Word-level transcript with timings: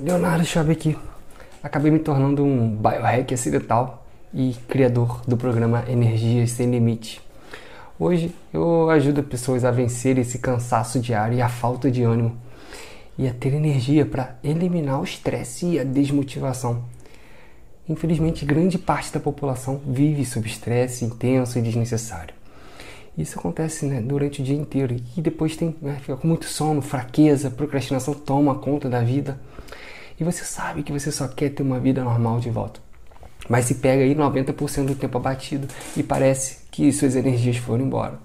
Leonardo 0.00 0.44
Chave 0.44 0.72
aqui. 0.72 0.98
Acabei 1.62 1.88
me 1.88 2.00
tornando 2.00 2.42
um 2.42 2.74
biohack 2.74 3.32
acidental 3.32 4.04
e 4.34 4.56
criador 4.66 5.22
do 5.24 5.36
programa 5.36 5.84
Energias 5.88 6.50
Sem 6.50 6.68
Limite. 6.68 7.22
Hoje 7.96 8.34
eu 8.52 8.90
ajudo 8.90 9.22
pessoas 9.22 9.64
a 9.64 9.70
vencer 9.70 10.18
esse 10.18 10.40
cansaço 10.40 10.98
diário 10.98 11.38
e 11.38 11.40
a 11.40 11.48
falta 11.48 11.92
de 11.92 12.02
ânimo 12.02 12.36
e 13.16 13.28
a 13.28 13.32
ter 13.32 13.54
energia 13.54 14.04
para 14.04 14.36
eliminar 14.42 15.00
o 15.00 15.04
estresse 15.04 15.64
e 15.64 15.78
a 15.78 15.84
desmotivação. 15.84 16.82
Infelizmente, 17.88 18.44
grande 18.44 18.78
parte 18.78 19.12
da 19.12 19.20
população 19.20 19.80
vive 19.86 20.26
sob 20.26 20.44
estresse 20.48 21.04
intenso 21.04 21.56
e 21.56 21.62
desnecessário. 21.62 22.34
Isso 23.16 23.38
acontece 23.38 23.86
né, 23.86 24.00
durante 24.00 24.42
o 24.42 24.44
dia 24.44 24.56
inteiro 24.56 24.96
e 25.16 25.22
depois 25.22 25.56
tem, 25.56 25.76
né, 25.80 25.98
fica 26.00 26.16
com 26.16 26.26
muito 26.26 26.46
sono, 26.46 26.82
fraqueza, 26.82 27.48
procrastinação 27.48 28.12
toma 28.12 28.56
conta 28.56 28.88
da 28.88 29.00
vida 29.00 29.38
e 30.18 30.24
você 30.24 30.44
sabe 30.44 30.82
que 30.82 30.92
você 30.92 31.10
só 31.10 31.28
quer 31.28 31.50
ter 31.50 31.62
uma 31.62 31.80
vida 31.80 32.02
normal 32.02 32.40
de 32.40 32.50
volta. 32.50 32.80
Mas 33.48 33.66
se 33.66 33.76
pega 33.76 34.02
aí 34.02 34.14
90% 34.14 34.86
do 34.86 34.94
tempo 34.94 35.18
abatido 35.18 35.68
e 35.96 36.02
parece 36.02 36.58
que 36.70 36.90
suas 36.92 37.14
energias 37.14 37.56
foram 37.56 37.84
embora. 37.84 38.18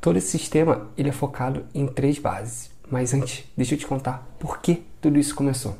Todo 0.00 0.16
esse 0.16 0.28
sistema 0.28 0.88
ele 0.96 1.10
é 1.10 1.12
focado 1.12 1.64
em 1.74 1.86
três 1.86 2.18
bases. 2.18 2.70
Mas 2.90 3.14
antes, 3.14 3.44
deixa 3.56 3.74
eu 3.74 3.78
te 3.78 3.86
contar 3.86 4.26
por 4.38 4.60
que 4.60 4.82
tudo 5.00 5.18
isso 5.18 5.34
começou. 5.34 5.76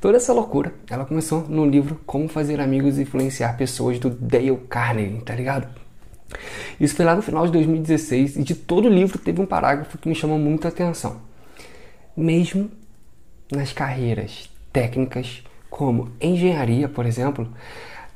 Toda 0.00 0.18
essa 0.18 0.32
loucura, 0.32 0.74
ela 0.90 1.06
começou 1.06 1.42
no 1.48 1.64
livro 1.64 2.00
Como 2.04 2.28
Fazer 2.28 2.60
Amigos 2.60 2.98
e 2.98 3.02
Influenciar 3.02 3.56
Pessoas 3.56 3.98
do 3.98 4.10
Dale 4.10 4.56
Carnegie, 4.68 5.22
tá 5.22 5.34
ligado? 5.34 5.68
Isso 6.78 6.94
foi 6.94 7.04
lá 7.04 7.14
no 7.14 7.22
final 7.22 7.46
de 7.46 7.52
2016 7.52 8.36
e 8.36 8.42
de 8.42 8.54
todo 8.54 8.86
o 8.86 8.92
livro 8.92 9.18
teve 9.18 9.40
um 9.40 9.46
parágrafo 9.46 9.96
que 9.96 10.08
me 10.08 10.14
chamou 10.14 10.38
muita 10.38 10.68
atenção. 10.68 11.20
Mesmo 12.14 12.70
nas 13.50 13.72
carreiras 13.72 14.50
técnicas, 14.72 15.42
como 15.70 16.10
engenharia, 16.20 16.88
por 16.88 17.06
exemplo, 17.06 17.48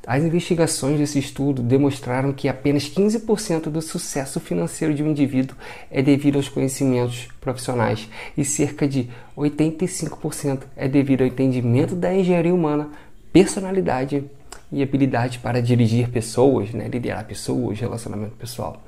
as 0.06 0.22
investigações 0.22 0.98
desse 0.98 1.18
estudo 1.18 1.62
demonstraram 1.62 2.32
que 2.32 2.48
apenas 2.48 2.88
15% 2.88 3.64
do 3.64 3.82
sucesso 3.82 4.40
financeiro 4.40 4.94
de 4.94 5.02
um 5.02 5.10
indivíduo 5.10 5.56
é 5.90 6.02
devido 6.02 6.36
aos 6.36 6.48
conhecimentos 6.48 7.28
profissionais 7.40 8.08
e 8.36 8.44
cerca 8.44 8.88
de 8.88 9.10
85% 9.36 10.62
é 10.74 10.88
devido 10.88 11.20
ao 11.20 11.26
entendimento 11.26 11.94
da 11.94 12.14
engenharia 12.14 12.54
humana, 12.54 12.88
personalidade 13.32 14.24
e 14.72 14.82
habilidade 14.82 15.38
para 15.38 15.60
dirigir 15.60 16.08
pessoas, 16.08 16.70
né, 16.70 16.88
liderar 16.88 17.26
pessoas, 17.26 17.78
relacionamento 17.78 18.36
pessoal. 18.36 18.82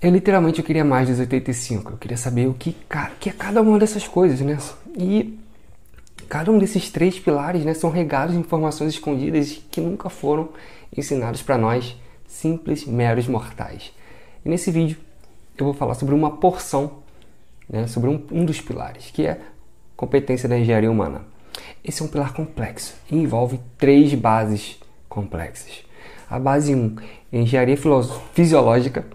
Eu 0.00 0.10
literalmente 0.10 0.58
eu 0.58 0.64
queria 0.64 0.84
mais 0.84 1.08
dos 1.08 1.18
85. 1.18 1.92
Eu 1.92 1.96
queria 1.96 2.16
saber 2.16 2.46
o 2.46 2.54
que, 2.54 2.76
que 3.18 3.30
é 3.30 3.32
cada 3.32 3.62
uma 3.62 3.78
dessas 3.78 4.06
coisas, 4.06 4.40
né? 4.40 4.58
E 4.96 5.38
cada 6.28 6.50
um 6.50 6.58
desses 6.58 6.90
três 6.90 7.18
pilares, 7.18 7.64
né, 7.64 7.72
são 7.72 7.90
regados 7.90 8.34
de 8.34 8.40
informações 8.40 8.94
escondidas 8.94 9.60
que 9.70 9.80
nunca 9.80 10.08
foram 10.10 10.50
ensinados 10.96 11.42
para 11.42 11.56
nós, 11.56 11.96
simples 12.26 12.84
meros 12.84 13.26
mortais. 13.26 13.92
E 14.44 14.48
nesse 14.48 14.70
vídeo 14.70 14.98
eu 15.56 15.64
vou 15.64 15.74
falar 15.74 15.94
sobre 15.94 16.14
uma 16.14 16.30
porção, 16.36 16.98
né, 17.68 17.86
sobre 17.86 18.10
um, 18.10 18.22
um 18.30 18.44
dos 18.44 18.60
pilares, 18.60 19.10
que 19.10 19.26
é 19.26 19.40
competência 19.96 20.48
da 20.48 20.58
engenharia 20.58 20.90
humana. 20.90 21.22
Esse 21.82 22.02
é 22.02 22.04
um 22.04 22.08
pilar 22.08 22.34
complexo 22.34 22.94
e 23.10 23.16
envolve 23.16 23.58
três 23.78 24.12
bases 24.14 24.78
complexas. 25.08 25.84
A 26.28 26.38
base 26.38 26.74
1, 26.74 26.78
um, 26.78 26.96
engenharia 27.32 27.78
fisiológica, 28.34 29.06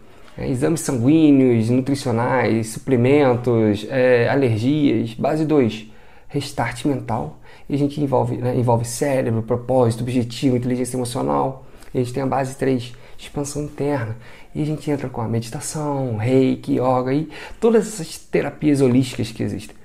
exames 0.49 0.81
sanguíneos, 0.81 1.69
nutricionais, 1.69 2.67
suplementos, 2.69 3.85
é, 3.89 4.29
alergias. 4.29 5.13
Base 5.13 5.45
2, 5.45 5.87
restart 6.27 6.85
mental. 6.85 7.39
E 7.69 7.75
a 7.75 7.77
gente 7.77 8.01
envolve, 8.01 8.37
né, 8.37 8.55
envolve 8.55 8.85
cérebro, 8.85 9.41
propósito, 9.43 10.01
objetivo, 10.01 10.57
inteligência 10.57 10.97
emocional. 10.97 11.65
E 11.93 11.99
a 11.99 12.03
gente 12.03 12.13
tem 12.13 12.23
a 12.23 12.27
base 12.27 12.55
3, 12.55 12.93
expansão 13.17 13.63
interna. 13.63 14.17
E 14.53 14.61
a 14.61 14.65
gente 14.65 14.89
entra 14.89 15.09
com 15.09 15.21
a 15.21 15.27
meditação, 15.27 16.17
reiki, 16.17 16.73
yoga 16.73 17.13
e 17.13 17.29
todas 17.59 17.87
essas 17.87 18.17
terapias 18.17 18.81
holísticas 18.81 19.31
que 19.31 19.43
existem. 19.43 19.75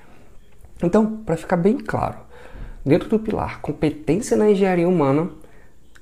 Então, 0.82 1.18
para 1.24 1.36
ficar 1.36 1.56
bem 1.56 1.78
claro, 1.78 2.18
dentro 2.84 3.08
do 3.08 3.18
pilar 3.18 3.60
competência 3.60 4.36
na 4.36 4.50
engenharia 4.50 4.88
humana, 4.88 5.30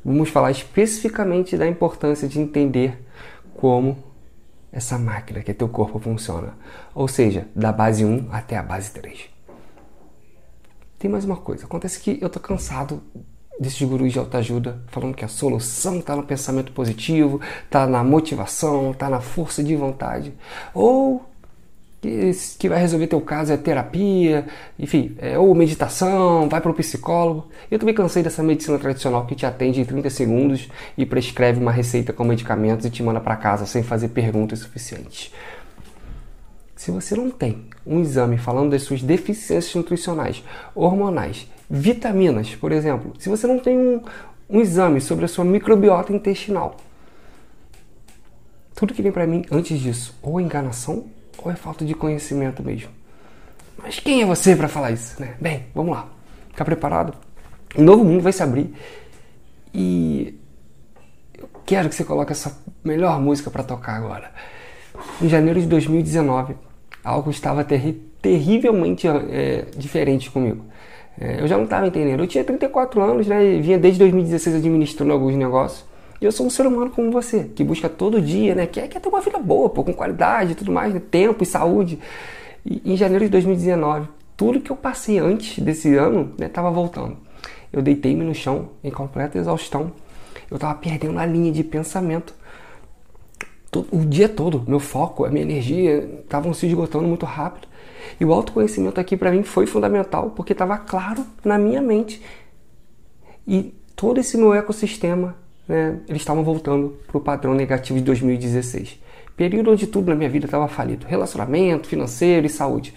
vamos 0.05 0.29
falar 0.29 0.51
especificamente 0.51 1.57
da 1.57 1.67
importância 1.67 2.27
de 2.29 2.41
entender 2.41 2.99
como 3.55 3.97
essa 4.75 4.99
máquina 4.99 5.41
que 5.41 5.53
é 5.53 5.55
teu 5.55 5.69
corpo 5.69 6.01
funciona. 6.01 6.55
Ou 6.93 7.07
seja, 7.07 7.47
da 7.55 7.73
base 7.73 8.05
1 8.05 8.29
até 8.33 8.57
a 8.57 8.63
base 8.63 8.91
3. 8.91 9.31
Tem 10.99 11.09
mais 11.09 11.25
uma 11.25 11.37
coisa. 11.37 11.65
Acontece 11.65 12.01
que 12.01 12.19
eu 12.21 12.29
tô 12.29 12.41
cansado 12.41 13.01
desses 13.59 13.81
gurus 13.87 14.13
de 14.13 14.19
autoajuda 14.19 14.83
falando 14.89 15.15
que 15.15 15.25
a 15.25 15.29
solução 15.29 16.01
está 16.01 16.17
no 16.17 16.25
pensamento 16.25 16.73
positivo, 16.73 17.41
está 17.65 17.87
na 17.87 18.03
motivação, 18.03 18.91
está 18.91 19.09
na 19.09 19.21
força 19.21 19.63
de 19.63 19.77
vontade. 19.77 20.35
Ou 20.75 21.25
que, 22.05 22.31
que 22.59 22.69
vai 22.69 22.79
resolver 22.79 23.07
teu 23.07 23.21
caso 23.21 23.51
é 23.51 23.57
terapia, 23.57 24.47
enfim, 24.79 25.17
é, 25.19 25.39
ou 25.39 25.55
meditação, 25.55 26.49
vai 26.51 26.61
para 26.61 26.71
o 26.71 26.75
psicólogo. 26.75 27.49
Eu 27.71 27.79
também 27.79 27.95
cansei 27.95 28.23
dessa 28.23 28.43
medicina 28.43 28.79
tradicional 28.79 29.25
que 29.25 29.35
te 29.35 29.47
atende 29.47 29.81
em 29.81 29.85
30 29.87 30.11
segundos 30.11 30.69
e 30.99 31.07
prescreve 31.07 31.59
uma 31.59 31.73
receita 31.73 32.13
com 32.13 32.23
medicamentos 32.23 32.85
e 32.85 32.91
te 32.91 33.03
manda 33.03 33.21
para 33.21 33.37
casa 33.37 33.65
sem 33.65 33.83
fazer 33.83 34.09
perguntas 34.09 34.59
suficientes. 34.59 35.33
Se 36.77 36.91
você 36.91 37.15
não 37.15 37.31
tem 37.31 37.65
um 37.87 38.01
exame 38.01 38.37
falando 38.37 38.73
das 38.73 38.83
suas 38.83 39.03
deficiências 39.03 39.75
nutricionais, 39.75 40.45
hormonais, 40.75 41.49
vitaminas, 41.71 42.55
por 42.55 42.71
exemplo, 42.71 43.15
se 43.19 43.31
você 43.31 43.47
não 43.47 43.59
tem 43.59 43.79
um, 43.79 44.03
um 44.51 44.61
exame 44.61 45.01
sobre 45.01 45.25
a 45.25 45.29
sua 45.29 45.45
microbiota 45.45 46.13
intestinal, 46.13 46.77
tudo 48.75 48.93
que 48.93 49.01
vem 49.01 49.13
para 49.13 49.27
mim 49.27 49.47
antes 49.51 49.81
disso, 49.81 50.15
ou 50.21 50.39
enganação 50.39 51.07
ou 51.39 51.51
é 51.51 51.57
falta 51.57 51.85
de 51.85 51.95
conhecimento 51.95 52.63
mesmo? 52.63 52.91
Mas 53.83 53.99
quem 54.01 54.23
é 54.23 54.27
você 54.27 54.57
para 54.57 54.69
falar 54.69 54.93
isso? 54.93 55.21
Né? 55.21 55.35
Bem, 55.41 55.67
vamos 55.75 55.93
lá. 55.93 56.09
Fica 56.51 56.65
preparado? 56.65 57.15
Um 57.77 57.83
novo 57.83 58.05
mundo 58.05 58.23
vai 58.23 58.33
se 58.33 58.43
abrir 58.43 58.73
e 59.75 60.39
eu 61.37 61.49
quero 61.67 61.89
que 61.89 61.95
você 61.95 62.05
coloque 62.05 62.33
essa 62.33 62.57
melhor 62.85 63.21
música 63.21 63.51
para 63.51 63.65
tocar 63.65 63.97
agora. 63.97 64.31
Em 65.21 65.29
janeiro 65.29 65.61
de 65.61 65.67
2019, 65.67 66.55
algo 67.03 67.31
estava 67.31 67.65
terri 67.65 67.95
terrivelmente 68.23 69.07
é, 69.07 69.67
diferente 69.77 70.31
comigo. 70.31 70.65
É, 71.21 71.41
eu 71.41 71.47
já 71.47 71.57
não 71.57 71.65
estava 71.65 71.87
entendendo. 71.87 72.21
Eu 72.21 72.27
tinha 72.27 72.43
34 72.45 73.03
anos, 73.03 73.27
né? 73.27 73.45
E 73.45 73.61
vinha 73.61 73.79
desde 73.79 73.99
2016 73.99 74.57
administrando 74.57 75.13
alguns 75.13 75.35
negócios. 75.35 75.85
E 76.21 76.25
eu 76.25 76.33
sou 76.33 76.47
um 76.47 76.51
ser 76.51 76.67
humano 76.67 76.91
como 76.91 77.11
você, 77.11 77.45
que 77.45 77.65
busca 77.65 77.89
todo 77.89 78.21
dia, 78.21 78.55
né? 78.55 78.67
Quer, 78.67 78.89
quer 78.89 79.01
ter 79.01 79.09
uma 79.09 79.21
vida 79.21 79.39
boa, 79.39 79.69
pô, 79.69 79.85
com 79.85 79.93
qualidade 79.93 80.53
e 80.53 80.55
tudo 80.55 80.73
mais, 80.73 80.95
né? 80.95 81.01
tempo 81.11 81.43
e 81.43 81.47
saúde. 81.47 81.99
E 82.65 82.93
em 82.93 82.97
janeiro 82.97 83.25
de 83.25 83.31
2019, 83.31 84.09
tudo 84.37 84.61
que 84.61 84.71
eu 84.71 84.77
passei 84.77 85.19
antes 85.19 85.63
desse 85.63 85.95
ano 85.97 86.33
né, 86.39 86.49
voltando. 86.73 87.17
Eu 87.73 87.83
deitei-me 87.83 88.25
no 88.25 88.35
chão 88.35 88.71
em 88.83 88.91
completa 88.91 89.39
exaustão. 89.39 89.93
Eu 90.51 90.57
estava 90.57 90.75
perdendo 90.75 91.19
a 91.19 91.27
linha 91.27 91.53
de 91.53 91.65
pensamento. 91.65 92.35
o 93.91 94.05
dia 94.05 94.29
todo, 94.29 94.65
meu 94.67 94.79
foco, 94.79 95.25
a 95.25 95.31
minha 95.31 95.43
energia 95.43 96.21
estavam 96.23 96.55
se 96.55 96.67
esgotando 96.67 97.07
muito 97.07 97.27
rápido. 97.27 97.67
E 98.21 98.25
o 98.25 98.33
autoconhecimento 98.33 99.01
aqui 99.01 99.17
para 99.17 99.31
mim 99.33 99.43
foi 99.43 99.67
fundamental, 99.67 100.31
porque 100.31 100.53
estava 100.53 100.79
claro 100.79 101.25
na 101.45 101.59
minha 101.59 101.83
mente. 101.83 102.23
E 103.47 103.75
todo 103.97 104.21
esse 104.21 104.37
meu 104.37 104.55
ecossistema 104.55 105.37
né, 105.69 105.99
eles 106.09 106.23
estavam 106.23 106.45
voltando 106.45 106.99
para 107.07 107.17
o 107.17 107.21
padrão 107.21 107.55
negativo 107.55 107.99
de 107.99 108.05
2016. 108.05 109.01
Período 109.37 109.73
onde 109.73 109.87
tudo 109.87 110.09
na 110.09 110.15
minha 110.15 110.31
vida 110.31 110.47
estava 110.47 110.69
falido: 110.69 111.07
relacionamento, 111.07 111.89
financeiro 111.89 112.47
e 112.47 112.51
saúde. 112.51 112.95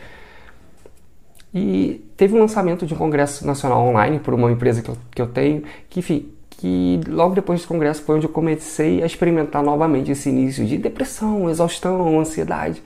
E 1.53 2.05
teve 2.15 2.35
um 2.35 2.39
lançamento 2.39 2.85
de 2.85 2.93
um 2.93 2.97
congresso 2.97 3.45
nacional 3.47 3.85
online 3.85 4.19
por 4.19 4.33
uma 4.33 4.51
empresa 4.51 4.81
que 4.81 4.89
eu, 4.89 4.97
que 5.11 5.21
eu 5.21 5.27
tenho, 5.27 5.63
que, 5.89 5.99
enfim, 5.99 6.29
que 6.49 6.99
logo 7.07 7.33
depois 7.33 7.59
desse 7.59 7.67
congresso 7.67 8.01
foi 8.03 8.17
onde 8.17 8.25
eu 8.25 8.31
comecei 8.31 9.01
a 9.01 9.05
experimentar 9.05 9.63
novamente 9.63 10.11
esse 10.11 10.29
início 10.29 10.65
de 10.65 10.77
depressão, 10.77 11.49
exaustão, 11.49 12.19
ansiedade. 12.19 12.83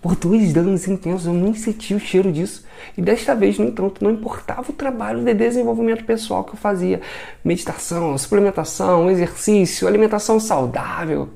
Por 0.00 0.14
dois 0.14 0.56
anos 0.56 0.86
intensos 0.86 1.26
eu 1.26 1.32
nem 1.32 1.54
senti 1.54 1.94
o 1.94 2.00
cheiro 2.00 2.30
disso. 2.30 2.64
E 2.96 3.02
desta 3.02 3.34
vez, 3.34 3.58
no 3.58 3.64
entanto, 3.64 4.02
não 4.04 4.10
importava 4.10 4.70
o 4.70 4.74
trabalho 4.74 5.24
de 5.24 5.34
desenvolvimento 5.34 6.04
pessoal 6.04 6.44
que 6.44 6.52
eu 6.52 6.56
fazia. 6.56 7.00
Meditação, 7.44 8.16
suplementação, 8.16 9.10
exercício, 9.10 9.88
alimentação 9.88 10.38
saudável, 10.38 11.30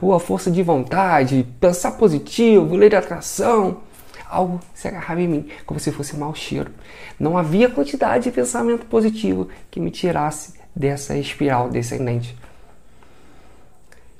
ou 0.00 0.14
a 0.14 0.20
força 0.20 0.50
de 0.50 0.62
vontade, 0.62 1.46
pensar 1.60 1.92
positivo, 1.92 2.74
ler 2.74 2.94
atração. 2.94 3.78
Algo 4.28 4.60
se 4.74 4.86
agarrava 4.88 5.22
em 5.22 5.28
mim, 5.28 5.48
como 5.64 5.80
se 5.80 5.90
fosse 5.90 6.16
mau 6.16 6.34
cheiro. 6.34 6.70
Não 7.18 7.38
havia 7.38 7.70
quantidade 7.70 8.24
de 8.24 8.30
pensamento 8.30 8.84
positivo 8.86 9.48
que 9.70 9.80
me 9.80 9.90
tirasse 9.90 10.54
dessa 10.74 11.16
espiral 11.16 11.70
descendente. 11.70 12.36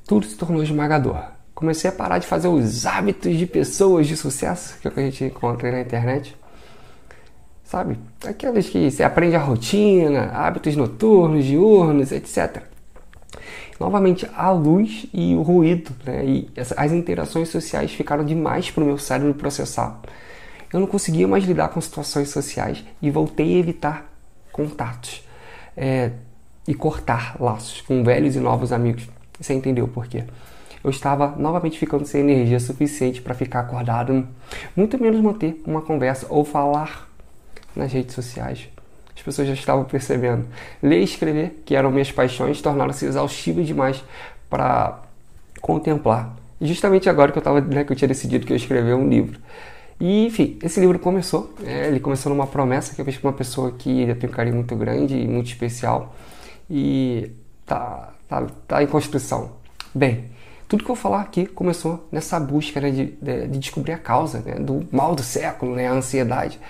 Tudo 0.07 0.27
se 0.27 0.37
tornou 0.37 0.63
esmagador 0.63 1.38
comecei 1.59 1.91
a 1.91 1.93
parar 1.93 2.19
de 2.19 2.27
fazer 2.29 2.47
os 2.47 2.87
hábitos 2.87 3.37
de 3.37 3.45
pessoas 3.45 4.07
de 4.07 4.17
sucesso, 4.17 4.79
que 4.81 4.87
é 4.87 4.91
o 4.93 4.95
que 4.95 5.01
a 5.01 5.03
gente 5.03 5.25
encontra 5.25 5.73
na 5.73 5.81
internet. 5.81 6.37
sabe? 7.65 7.99
Aquelas 8.25 8.69
que 8.69 8.89
você 8.89 9.03
aprende 9.03 9.35
a 9.35 9.41
rotina, 9.41 10.31
hábitos 10.33 10.77
noturnos, 10.77 11.45
diurnos, 11.45 12.13
etc. 12.13 12.63
Novamente, 13.81 14.25
a 14.37 14.53
luz 14.53 15.07
e 15.13 15.35
o 15.35 15.43
ruído, 15.43 15.91
né? 16.05 16.25
E 16.25 16.49
as 16.77 16.93
interações 16.93 17.49
sociais 17.49 17.91
ficaram 17.91 18.25
demais 18.25 18.71
para 18.71 18.85
o 18.85 18.87
meu 18.87 18.97
cérebro 18.97 19.35
processar. 19.35 20.01
Eu 20.73 20.79
não 20.79 20.87
conseguia 20.87 21.27
mais 21.27 21.43
lidar 21.43 21.71
com 21.71 21.81
situações 21.81 22.29
sociais 22.29 22.85
e 23.03 23.11
voltei 23.11 23.57
a 23.57 23.59
evitar 23.59 24.13
contatos 24.53 25.27
é, 25.77 26.13
e 26.69 26.75
cortar 26.75 27.35
laços 27.41 27.81
com 27.81 28.05
velhos 28.05 28.37
e 28.37 28.39
novos 28.39 28.73
amigos. 28.73 29.09
Você 29.41 29.55
entendeu 29.55 29.89
por 29.89 30.07
quê? 30.07 30.23
Eu 30.83 30.91
estava 30.91 31.35
novamente 31.37 31.79
ficando 31.79 32.07
sem 32.07 32.21
energia 32.21 32.61
suficiente 32.61 33.21
para 33.21 33.35
ficar 33.35 33.61
acordado, 33.61 34.27
muito 34.77 35.01
menos 35.01 35.21
manter 35.21 35.61
uma 35.67 35.83
conversa 35.83 36.27
ou 36.31 36.45
falar 36.45 37.09
nas 37.75 37.93
redes 37.93 38.15
sociais. 38.15 38.69
As 39.17 39.23
pessoas 39.23 39.49
já 39.49 39.55
estavam 39.55 39.85
percebendo. 39.85 40.47
Ler 40.81 41.01
e 41.01 41.05
escrever, 41.05 41.63
que 41.65 41.75
eram 41.75 41.91
minhas 41.91 42.13
paixões, 42.13 42.63
tornaram-se 42.63 43.05
exaustivas 43.05 43.67
demais 43.67 44.03
para 44.49 45.01
contemplar. 45.61 46.37
Justamente 46.61 47.09
agora 47.09 47.33
que 47.33 47.39
eu, 47.39 47.43
tava, 47.43 47.61
né, 47.61 47.85
que 47.85 47.93
eu 47.93 47.97
tinha 47.97 48.09
decidido 48.09 48.47
que 48.47 48.53
eu 48.53 48.57
ia 48.57 48.63
escrever 48.63 48.95
um 48.95 49.09
livro. 49.09 49.41
E, 50.01 50.27
enfim, 50.27 50.57
esse 50.63 50.79
livro 50.79 50.99
começou. 50.99 51.53
É, 51.65 51.89
ele 51.89 51.99
começou 51.99 52.33
numa 52.33 52.47
promessa 52.47 52.95
que 52.95 53.01
eu 53.01 53.05
fiz 53.05 53.19
com 53.19 53.27
uma 53.27 53.35
pessoa 53.35 53.73
que 53.73 54.03
eu 54.03 54.17
tenho 54.17 54.33
um 54.33 54.37
carinho 54.37 54.57
muito 54.57 54.77
grande 54.77 55.17
e 55.17 55.27
muito 55.27 55.49
especial. 55.49 56.15
E 56.71 57.33
tá, 57.67 58.13
tá, 58.29 58.47
tá 58.67 58.83
em 58.83 58.87
construção. 58.87 59.53
Bem, 59.93 60.27
tudo 60.69 60.85
que 60.85 60.91
eu 60.91 60.95
falar 60.95 61.23
aqui 61.23 61.47
começou 61.47 62.07
nessa 62.13 62.39
busca 62.39 62.79
né, 62.81 62.91
de, 62.91 63.07
de, 63.07 63.49
de, 63.49 63.59
descobrir 63.59 63.93
a 63.93 63.99
causa 63.99 64.41
né, 64.41 64.57
do 64.57 64.87
mal 64.93 65.15
do 65.15 65.23
século, 65.23 65.75
né, 65.75 65.89
a 65.89 65.93
ansiedade. 65.93 66.61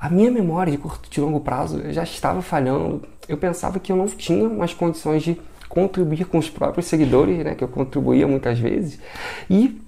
A 0.00 0.08
minha 0.08 0.30
memória 0.30 0.72
de 0.72 0.78
curto 0.78 1.08
de 1.10 1.20
longo 1.20 1.38
prazo 1.38 1.92
já 1.92 2.02
estava 2.02 2.40
falhando. 2.40 3.06
Eu 3.28 3.36
pensava 3.36 3.78
que 3.78 3.92
eu 3.92 3.96
não 3.96 4.06
tinha 4.06 4.48
mais 4.48 4.72
condições 4.72 5.22
de 5.22 5.40
contribuir 5.68 6.24
com 6.24 6.38
os 6.38 6.48
próprios 6.48 6.86
seguidores, 6.86 7.44
né, 7.44 7.54
que 7.54 7.62
eu 7.62 7.68
contribuía 7.68 8.26
muitas 8.26 8.58
vezes. 8.58 8.98
E 9.48 9.80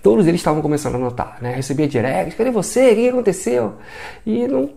todos 0.00 0.26
eles 0.28 0.40
estavam 0.40 0.62
começando 0.62 0.94
a 0.94 0.98
notar, 0.98 1.38
né? 1.42 1.52
Recebia 1.52 1.88
direct, 1.88 2.36
cadê 2.36 2.50
você? 2.52 2.92
O 2.92 2.94
que 2.94 3.08
aconteceu? 3.08 3.74
E 4.24 4.46
não, 4.46 4.70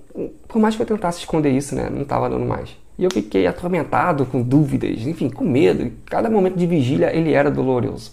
por 0.47 0.59
mais 0.59 0.75
que 0.75 0.81
eu 0.81 0.87
tentasse 0.87 1.19
esconder 1.19 1.51
isso, 1.51 1.75
né, 1.75 1.87
não 1.87 2.01
estava 2.01 2.27
dando 2.27 2.45
mais. 2.45 2.75
E 2.99 3.05
eu 3.05 3.09
fiquei 3.09 3.47
atormentado 3.47 4.25
com 4.25 4.41
dúvidas, 4.41 5.07
enfim, 5.07 5.29
com 5.29 5.45
medo. 5.45 5.89
Cada 6.05 6.29
momento 6.29 6.57
de 6.57 6.67
vigília 6.67 7.15
ele 7.15 7.31
era 7.31 7.49
doloroso. 7.49 8.11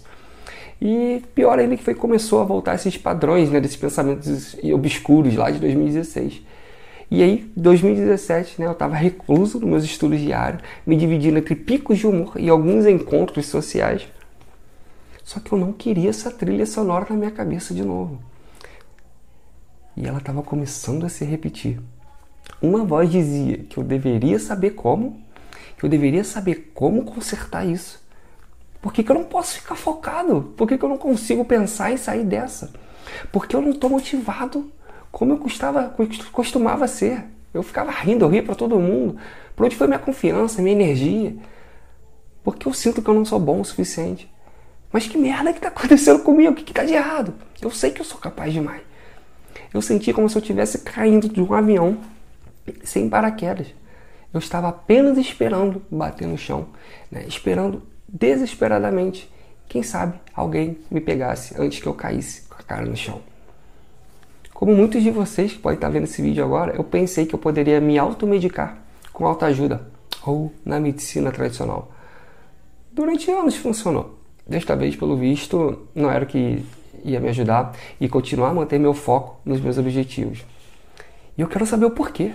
E 0.81 1.21
pior 1.35 1.59
ainda 1.59 1.75
que 1.75 1.83
foi 1.83 1.93
começou 1.93 2.39
a 2.39 2.45
voltar 2.45 2.75
esses 2.75 2.97
padrões, 2.97 3.49
né, 3.51 3.59
desses 3.59 3.75
pensamentos 3.75 4.55
obscuros 4.73 5.35
lá 5.35 5.51
de 5.51 5.59
2016. 5.59 6.41
E 7.11 7.21
aí, 7.21 7.51
2017, 7.57 8.61
né, 8.61 8.67
eu 8.67 8.71
estava 8.71 8.95
recluso 8.95 9.59
nos 9.59 9.69
meus 9.69 9.83
estudos 9.83 10.21
diários, 10.21 10.63
me 10.85 10.95
dividindo 10.95 11.37
entre 11.37 11.55
picos 11.55 11.97
de 11.97 12.07
humor 12.07 12.31
e 12.37 12.47
alguns 12.47 12.85
encontros 12.85 13.45
sociais. 13.47 14.07
Só 15.21 15.41
que 15.41 15.51
eu 15.51 15.57
não 15.57 15.73
queria 15.73 16.11
essa 16.11 16.31
trilha 16.31 16.65
sonora 16.65 17.07
na 17.09 17.17
minha 17.17 17.31
cabeça 17.31 17.73
de 17.73 17.83
novo. 17.83 18.21
E 19.97 20.07
ela 20.07 20.19
estava 20.19 20.41
começando 20.41 21.05
a 21.05 21.09
se 21.09 21.25
repetir 21.25 21.77
uma 22.61 22.83
voz 22.83 23.11
dizia 23.11 23.57
que 23.69 23.77
eu 23.77 23.83
deveria 23.83 24.39
saber 24.39 24.71
como, 24.71 25.21
que 25.77 25.85
eu 25.85 25.89
deveria 25.89 26.23
saber 26.23 26.71
como 26.73 27.03
consertar 27.03 27.65
isso. 27.65 28.05
Por 28.81 28.93
que, 28.93 29.03
que 29.03 29.11
eu 29.11 29.15
não 29.15 29.23
posso 29.23 29.55
ficar 29.55 29.75
focado? 29.75 30.53
Por 30.55 30.67
que, 30.67 30.77
que 30.77 30.83
eu 30.83 30.89
não 30.89 30.97
consigo 30.97 31.43
pensar 31.45 31.91
em 31.91 31.97
sair 31.97 32.23
dessa? 32.23 32.71
Porque 33.31 33.55
eu 33.55 33.61
não 33.61 33.71
estou 33.71 33.89
motivado 33.89 34.71
como 35.11 35.33
eu 35.33 35.37
custava, 35.37 35.95
costumava 36.31 36.87
ser. 36.87 37.23
Eu 37.53 37.63
ficava 37.63 37.91
rindo, 37.91 38.25
eu 38.25 38.29
ria 38.29 38.43
para 38.43 38.55
todo 38.55 38.79
mundo. 38.79 39.17
Por 39.55 39.65
onde 39.65 39.75
foi 39.75 39.87
minha 39.87 39.99
confiança, 39.99 40.61
minha 40.61 40.75
energia? 40.75 41.35
Porque 42.43 42.67
eu 42.67 42.73
sinto 42.73 43.01
que 43.01 43.09
eu 43.09 43.13
não 43.13 43.25
sou 43.25 43.39
bom 43.39 43.61
o 43.61 43.65
suficiente. 43.65 44.31
Mas 44.91 45.07
que 45.07 45.17
merda 45.17 45.51
que 45.51 45.59
está 45.59 45.69
acontecendo 45.69 46.19
comigo? 46.19 46.51
O 46.51 46.55
que 46.55 46.69
está 46.71 46.83
de 46.83 46.93
errado? 46.93 47.33
Eu 47.61 47.71
sei 47.71 47.91
que 47.91 48.01
eu 48.01 48.05
sou 48.05 48.19
capaz 48.19 48.53
demais. 48.53 48.81
Eu 49.73 49.81
senti 49.81 50.13
como 50.13 50.29
se 50.29 50.37
eu 50.37 50.41
estivesse 50.41 50.79
caindo 50.79 51.27
de 51.27 51.41
um 51.41 51.53
avião 51.53 51.97
sem 52.83 53.09
paraquedas. 53.09 53.67
Eu 54.33 54.39
estava 54.39 54.67
apenas 54.67 55.17
esperando 55.17 55.81
bater 55.89 56.27
no 56.27 56.37
chão, 56.37 56.67
né? 57.11 57.25
esperando 57.27 57.83
desesperadamente, 58.07 59.31
quem 59.67 59.83
sabe 59.83 60.19
alguém 60.33 60.77
me 60.89 61.01
pegasse 61.01 61.59
antes 61.59 61.79
que 61.79 61.87
eu 61.87 61.93
caísse 61.93 62.43
com 62.43 62.55
a 62.55 62.63
cara 62.63 62.85
no 62.85 62.95
chão. 62.95 63.21
Como 64.53 64.73
muitos 64.73 65.03
de 65.03 65.11
vocês 65.11 65.53
que 65.53 65.59
podem 65.59 65.75
estar 65.77 65.89
vendo 65.89 66.05
esse 66.05 66.21
vídeo 66.21 66.43
agora, 66.43 66.75
eu 66.75 66.83
pensei 66.83 67.25
que 67.25 67.35
eu 67.35 67.39
poderia 67.39 67.79
me 67.79 67.97
automedicar 67.97 68.77
com 69.13 69.25
autoajuda 69.25 69.87
ou 70.25 70.51
na 70.65 70.79
medicina 70.79 71.31
tradicional. 71.31 71.91
Durante 72.91 73.29
anos 73.29 73.55
funcionou. 73.55 74.17
Desta 74.47 74.75
vez, 74.75 74.95
pelo 74.95 75.15
visto, 75.15 75.87
não 75.93 76.09
era 76.09 76.23
o 76.23 76.27
que 76.27 76.65
ia 77.03 77.19
me 77.19 77.29
ajudar 77.29 77.73
e 77.99 78.09
continuar 78.09 78.49
a 78.49 78.53
manter 78.53 78.79
meu 78.79 78.93
foco 78.93 79.39
nos 79.45 79.61
meus 79.61 79.77
objetivos. 79.77 80.43
E 81.37 81.41
eu 81.41 81.47
quero 81.47 81.65
saber 81.65 81.85
o 81.85 81.91
porquê. 81.91 82.33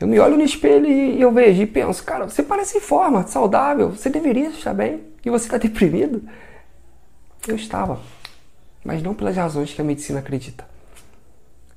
Eu 0.00 0.08
me 0.08 0.18
olho 0.18 0.38
no 0.38 0.42
espelho 0.42 0.86
e 0.86 1.20
eu 1.20 1.30
vejo 1.30 1.60
e 1.62 1.66
penso, 1.66 2.02
cara, 2.02 2.26
você 2.26 2.42
parece 2.42 2.78
em 2.78 2.80
forma, 2.80 3.26
saudável, 3.26 3.90
você 3.90 4.08
deveria 4.08 4.48
estar 4.48 4.72
bem 4.72 5.02
e 5.22 5.28
você 5.28 5.44
está 5.44 5.58
deprimido. 5.58 6.22
Eu 7.46 7.54
estava, 7.54 8.00
mas 8.82 9.02
não 9.02 9.14
pelas 9.14 9.36
razões 9.36 9.74
que 9.74 9.80
a 9.80 9.84
medicina 9.84 10.20
acredita. 10.20 10.64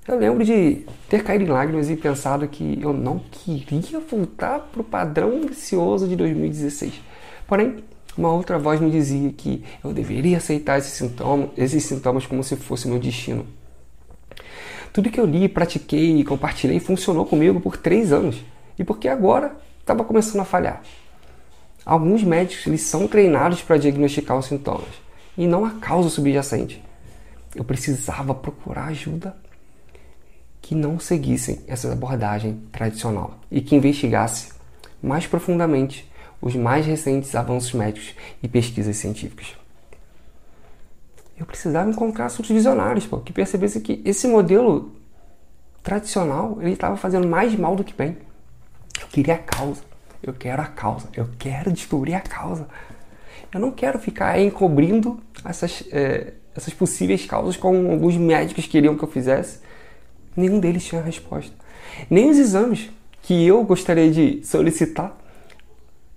Eu 0.08 0.18
lembro 0.18 0.44
de 0.44 0.86
ter 1.10 1.22
caído 1.24 1.44
em 1.44 1.48
lágrimas 1.48 1.90
e 1.90 1.98
pensado 1.98 2.48
que 2.48 2.80
eu 2.82 2.94
não 2.94 3.20
queria 3.20 4.00
voltar 4.00 4.60
para 4.60 4.82
o 4.82 4.86
padrão 4.86 5.38
ambicioso 5.38 6.08
de 6.08 6.16
2016. 6.16 7.02
Porém, 7.46 7.84
uma 8.18 8.32
outra 8.32 8.58
voz 8.58 8.80
me 8.80 8.90
dizia 8.90 9.32
que 9.32 9.64
eu 9.84 9.92
deveria 9.92 10.38
aceitar 10.38 10.78
esses 10.78 10.94
sintomas, 10.94 11.50
esses 11.58 11.84
sintomas 11.84 12.26
como 12.26 12.44
se 12.44 12.56
fosse 12.56 12.88
meu 12.88 13.00
destino. 13.00 13.46
Tudo 14.94 15.10
que 15.10 15.20
eu 15.20 15.26
li, 15.26 15.50
pratiquei 15.50 16.24
compartilhei 16.24 16.80
funcionou 16.80 17.26
comigo 17.26 17.60
por 17.60 17.76
três 17.76 18.14
anos. 18.14 18.40
E 18.78 18.84
porque 18.84 19.08
agora 19.08 19.58
estava 19.80 20.04
começando 20.04 20.42
a 20.42 20.46
falhar. 20.46 20.84
Alguns 21.84 22.24
médicos 22.24 22.68
eles 22.68 22.82
são 22.82 23.08
treinados 23.08 23.64
para 23.64 23.78
diagnosticar 23.78 24.38
os 24.38 24.46
sintomas 24.46 24.88
e 25.36 25.48
não 25.48 25.66
a 25.66 25.72
causa 25.72 26.10
subjacente. 26.10 26.82
Eu 27.56 27.64
precisava 27.64 28.36
procurar 28.36 28.86
ajuda 28.86 29.36
que 30.62 30.76
não 30.76 31.00
seguissem 31.00 31.62
essa 31.68 31.92
abordagem 31.92 32.62
tradicional 32.72 33.40
e 33.52 33.62
que 33.62 33.76
investigasse 33.76 34.54
mais 35.02 35.26
profundamente 35.26 36.10
os 36.40 36.56
mais 36.56 36.86
recentes 36.86 37.34
avanços 37.34 37.74
médicos 37.74 38.14
e 38.42 38.48
pesquisas 38.48 38.96
científicas 38.96 39.63
eu 41.38 41.46
precisava 41.46 41.90
encontrar 41.90 42.26
assuntos 42.26 42.52
visionários, 42.52 43.06
pô, 43.06 43.20
que 43.20 43.34
percebesse 43.34 43.80
que 43.82 44.02
esse 44.06 44.28
modelo 44.28 44.92
tradicional 45.82 46.58
ele 46.62 46.74
estava 46.74 46.96
fazendo 46.96 47.28
mais 47.28 47.56
mal 47.56 47.76
do 47.76 47.84
que 47.84 47.94
bem. 47.94 48.18
Eu 49.02 49.08
queria 49.08 49.36
a 49.36 49.40
causa, 49.40 49.82
eu 50.22 50.34
quero 50.34 50.62
a 50.62 50.66
causa, 50.66 51.08
eu 51.14 51.28
quero 51.38 51.72
descobrir 51.72 52.14
a 52.14 52.22
causa. 52.22 52.68
Eu 53.54 53.60
não 53.60 53.72
quero 53.72 54.00
ficar 54.00 54.40
encobrindo 54.40 55.20
essas, 55.46 55.84
é, 55.92 56.34
essas 56.56 56.74
possíveis 56.74 57.26
causas 57.26 57.58
como 57.58 57.92
alguns 57.92 58.16
médicos 58.16 58.66
queriam 58.66 58.98
que 58.98 59.04
eu 59.04 59.10
fizesse. 59.10 59.60
Nenhum 60.36 60.60
deles 60.60 60.84
tinha 60.84 61.02
resposta. 61.02 61.54
Nem 62.10 62.30
os 62.30 62.38
exames 62.38 62.90
que 63.22 63.46
eu 63.46 63.64
gostaria 63.64 64.10
de 64.10 64.44
solicitar 64.44 65.16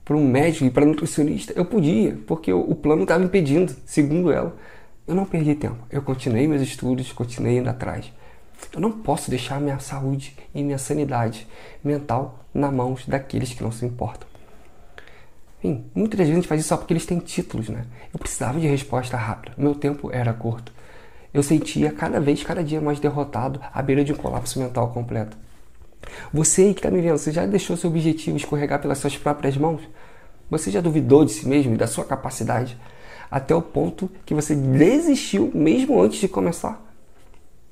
para 0.05 0.17
um 0.17 0.27
médico 0.27 0.65
e 0.65 0.71
para 0.71 0.85
um 0.85 0.89
nutricionista, 0.89 1.53
eu 1.57 1.65
podia, 1.65 2.17
porque 2.27 2.53
o 2.53 2.75
plano 2.77 3.03
estava 3.03 3.25
impedindo, 3.25 3.75
segundo 3.85 4.31
ela. 4.31 4.57
Eu 5.07 5.15
não 5.15 5.25
perdi 5.25 5.55
tempo. 5.55 5.79
Eu 5.91 6.03
continuei 6.03 6.49
meus 6.49 6.63
estudos, 6.63 7.13
continuei 7.13 7.59
indo 7.59 7.71
atrás. 7.71 8.13
Eu 8.73 8.81
não 8.81 8.91
posso 8.91 9.31
deixar 9.31 9.61
minha 9.61 9.79
saúde 9.79 10.37
e 10.55 10.63
minha 10.63 10.79
sanidade 10.79 11.47
mental 11.85 12.41
na 12.53 12.73
mãos 12.73 13.07
daqueles 13.07 13.53
que 13.55 13.63
não 13.63 13.71
se 13.71 13.85
importam. 13.85 14.27
Enfim, 15.59 15.85
muitas 15.95 16.19
vezes 16.19 16.33
a 16.33 16.35
gente 16.35 16.49
faz 16.49 16.61
isso 16.61 16.69
só 16.71 16.77
porque 16.77 16.93
eles 16.93 17.07
têm 17.07 17.19
títulos, 17.19 17.69
né? 17.69 17.85
Eu 18.13 18.19
precisava 18.19 18.59
de 18.59 18.67
resposta 18.67 19.17
rápida. 19.17 19.55
Meu 19.57 19.75
tempo 19.75 20.11
era 20.13 20.33
curto. 20.33 20.73
Eu 21.33 21.43
sentia 21.43 21.93
cada 21.93 22.21
vez, 22.21 22.43
cada 22.43 22.65
dia 22.65 22.81
mais 22.81 22.99
derrotado, 22.99 23.61
à 23.73 23.83
beira 23.83 24.03
de 24.03 24.13
um 24.13 24.17
colapso 24.17 24.59
mental 24.59 24.91
completo. 24.91 25.37
Você 26.33 26.63
aí 26.63 26.75
que 26.75 26.81
está 26.81 26.91
me 26.91 27.01
vendo, 27.01 27.19
você 27.19 27.31
já 27.31 27.47
deixou 27.47 27.77
seu 27.77 27.91
objetivo 27.91 28.37
escorregar 28.37 28.81
pelas 28.81 28.99
suas 28.99 29.17
próprias 29.17 29.57
mãos? 29.57 29.83
Você 30.51 30.71
já 30.71 30.81
duvidou 30.81 31.25
de 31.25 31.33
si 31.33 31.47
mesmo 31.47 31.75
e 31.75 31.77
da 31.77 31.87
sua 31.87 32.05
capacidade? 32.05 32.77
Até 33.31 33.55
o 33.55 33.63
ponto 33.63 34.11
que 34.25 34.35
você 34.35 34.55
desistiu 34.55 35.51
mesmo 35.55 36.01
antes 36.01 36.21
de 36.21 36.29
começar. 36.29 36.85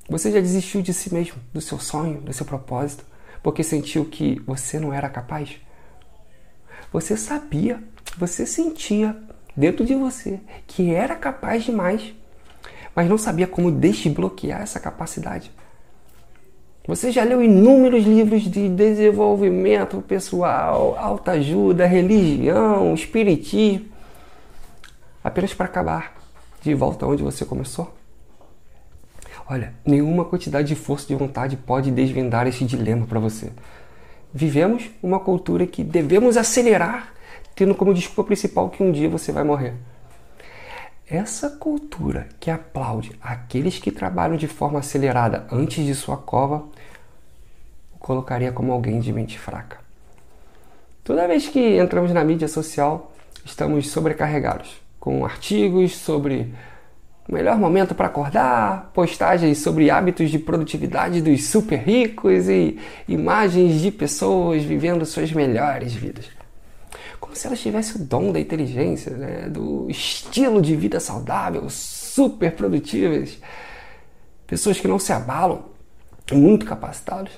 Você 0.08 0.30
já 0.30 0.40
desistiu 0.40 0.82
de 0.82 0.92
si 0.92 1.12
mesmo, 1.12 1.36
do 1.52 1.60
seu 1.60 1.78
sonho, 1.78 2.20
do 2.20 2.32
seu 2.32 2.44
propósito, 2.44 3.04
porque 3.42 3.62
sentiu 3.62 4.04
que 4.04 4.40
você 4.46 4.78
não 4.78 4.92
era 4.92 5.08
capaz? 5.08 5.56
Você 6.92 7.16
sabia, 7.16 7.82
você 8.16 8.46
sentia 8.46 9.16
dentro 9.56 9.84
de 9.84 9.94
você 9.94 10.40
que 10.66 10.94
era 10.94 11.14
capaz 11.14 11.64
demais, 11.64 12.14
mas 12.94 13.08
não 13.08 13.18
sabia 13.18 13.46
como 13.46 13.70
desbloquear 13.70 14.62
essa 14.62 14.78
capacidade. 14.78 15.50
Você 16.86 17.10
já 17.10 17.24
leu 17.24 17.42
inúmeros 17.42 18.04
livros 18.04 18.42
de 18.42 18.68
desenvolvimento 18.68 20.02
pessoal, 20.02 20.94
autoajuda, 20.98 21.86
religião, 21.86 22.92
espiritismo, 22.92 23.86
apenas 25.24 25.54
para 25.54 25.64
acabar 25.64 26.14
de 26.60 26.74
volta 26.74 27.06
onde 27.06 27.22
você 27.22 27.46
começou? 27.46 27.94
Olha, 29.48 29.74
nenhuma 29.84 30.24
quantidade 30.24 30.68
de 30.68 30.74
força 30.74 31.06
de 31.06 31.14
vontade 31.14 31.56
pode 31.56 31.90
desvendar 31.90 32.46
esse 32.46 32.64
dilema 32.64 33.06
para 33.06 33.18
você. 33.18 33.50
Vivemos 34.32 34.90
uma 35.02 35.18
cultura 35.18 35.66
que 35.66 35.82
devemos 35.82 36.36
acelerar, 36.36 37.12
tendo 37.54 37.74
como 37.74 37.94
desculpa 37.94 38.24
principal 38.24 38.68
que 38.68 38.82
um 38.82 38.92
dia 38.92 39.08
você 39.08 39.32
vai 39.32 39.44
morrer. 39.44 39.74
Essa 41.06 41.50
cultura 41.50 42.28
que 42.40 42.50
aplaude 42.50 43.12
aqueles 43.20 43.78
que 43.78 43.92
trabalham 43.92 44.36
de 44.36 44.48
forma 44.48 44.78
acelerada 44.78 45.46
antes 45.52 45.84
de 45.84 45.94
sua 45.94 46.16
cova, 46.16 46.66
o 47.94 47.98
colocaria 47.98 48.50
como 48.50 48.72
alguém 48.72 49.00
de 49.00 49.12
mente 49.12 49.38
fraca. 49.38 49.78
Toda 51.02 51.28
vez 51.28 51.46
que 51.46 51.76
entramos 51.76 52.10
na 52.12 52.24
mídia 52.24 52.48
social, 52.48 53.12
estamos 53.44 53.90
sobrecarregados 53.90 54.83
com 55.04 55.22
artigos 55.22 55.94
sobre 55.96 56.54
o 57.28 57.32
melhor 57.34 57.58
momento 57.58 57.94
para 57.94 58.06
acordar, 58.06 58.90
postagens 58.94 59.58
sobre 59.58 59.90
hábitos 59.90 60.30
de 60.30 60.38
produtividade 60.38 61.20
dos 61.20 61.44
super 61.44 61.78
ricos 61.78 62.48
e 62.48 62.78
imagens 63.06 63.82
de 63.82 63.90
pessoas 63.90 64.62
vivendo 64.62 65.04
suas 65.04 65.30
melhores 65.30 65.92
vidas 65.92 66.26
como 67.34 67.34
se 67.34 67.48
elas 67.48 67.60
tivessem 67.60 68.00
o 68.00 68.04
dom 68.04 68.30
da 68.30 68.38
inteligência, 68.38 69.10
né? 69.16 69.48
do 69.48 69.90
estilo 69.90 70.62
de 70.62 70.76
vida 70.76 71.00
saudável, 71.00 71.68
super 71.68 72.52
produtivas, 72.54 73.38
pessoas 74.46 74.78
que 74.78 74.86
não 74.86 75.00
se 75.00 75.12
abalam, 75.12 75.64
muito 76.32 76.64
capacitados. 76.64 77.32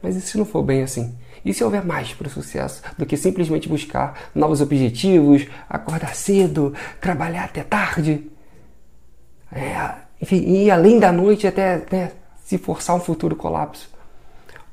Mas 0.00 0.14
e 0.14 0.20
se 0.20 0.38
não 0.38 0.44
for 0.44 0.62
bem 0.62 0.82
assim? 0.82 1.18
E 1.46 1.54
se 1.54 1.62
houver 1.62 1.86
mais 1.86 2.12
para 2.12 2.26
o 2.26 2.30
sucesso 2.30 2.82
do 2.98 3.06
que 3.06 3.16
simplesmente 3.16 3.68
buscar 3.68 4.30
novos 4.34 4.60
objetivos, 4.60 5.46
acordar 5.70 6.16
cedo, 6.16 6.74
trabalhar 7.00 7.44
até 7.44 7.62
tarde? 7.62 8.28
É, 9.52 9.92
enfim, 10.20 10.38
ir 10.38 10.72
além 10.72 10.98
da 10.98 11.12
noite 11.12 11.46
até 11.46 11.84
né, 11.88 12.10
se 12.44 12.58
forçar 12.58 12.96
um 12.96 13.00
futuro 13.00 13.36
colapso. 13.36 13.88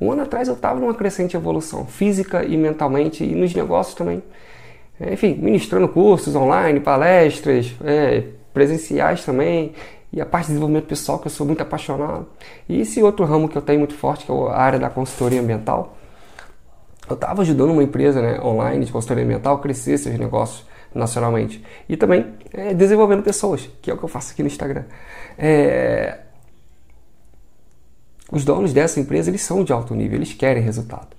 Um 0.01 0.11
ano 0.11 0.23
atrás 0.23 0.47
eu 0.47 0.55
estava 0.55 0.79
numa 0.79 0.95
crescente 0.95 1.37
evolução 1.37 1.85
física 1.85 2.43
e 2.43 2.57
mentalmente 2.57 3.23
e 3.23 3.35
nos 3.35 3.53
negócios 3.53 3.93
também. 3.93 4.23
É, 4.99 5.13
enfim, 5.13 5.35
ministrando 5.35 5.87
cursos 5.87 6.35
online, 6.35 6.79
palestras, 6.79 7.71
é, 7.83 8.23
presenciais 8.51 9.23
também, 9.23 9.73
e 10.11 10.19
a 10.19 10.25
parte 10.25 10.45
de 10.45 10.53
desenvolvimento 10.53 10.87
pessoal 10.87 11.19
que 11.19 11.27
eu 11.27 11.31
sou 11.31 11.45
muito 11.45 11.61
apaixonado. 11.61 12.25
E 12.67 12.81
esse 12.81 13.03
outro 13.03 13.25
ramo 13.25 13.47
que 13.47 13.55
eu 13.55 13.61
tenho 13.61 13.77
muito 13.77 13.93
forte, 13.93 14.25
que 14.25 14.31
é 14.31 14.35
a 14.35 14.57
área 14.57 14.79
da 14.79 14.89
consultoria 14.89 15.39
ambiental. 15.39 15.97
Eu 17.09 17.15
estava 17.15 17.41
ajudando 17.41 17.71
uma 17.71 17.83
empresa 17.83 18.21
né, 18.21 18.39
online 18.41 18.85
de 18.85 18.91
consultoria 18.91 19.23
ambiental 19.23 19.55
a 19.55 19.59
crescer 19.59 19.97
seus 19.97 20.17
negócios 20.17 20.65
nacionalmente. 20.93 21.63
E 21.89 21.97
também 21.97 22.33
é, 22.51 22.73
desenvolvendo 22.73 23.23
pessoas, 23.23 23.69
que 23.81 23.91
é 23.91 23.93
o 23.93 23.97
que 23.97 24.03
eu 24.03 24.09
faço 24.09 24.31
aqui 24.31 24.41
no 24.41 24.47
Instagram. 24.47 24.83
É, 25.37 26.19
os 28.31 28.43
donos 28.43 28.73
dessa 28.73 28.99
empresa, 28.99 29.29
eles 29.29 29.41
são 29.41 29.63
de 29.63 29.73
alto 29.73 29.93
nível, 29.93 30.17
eles 30.17 30.33
querem 30.33 30.63
resultado. 30.63 31.15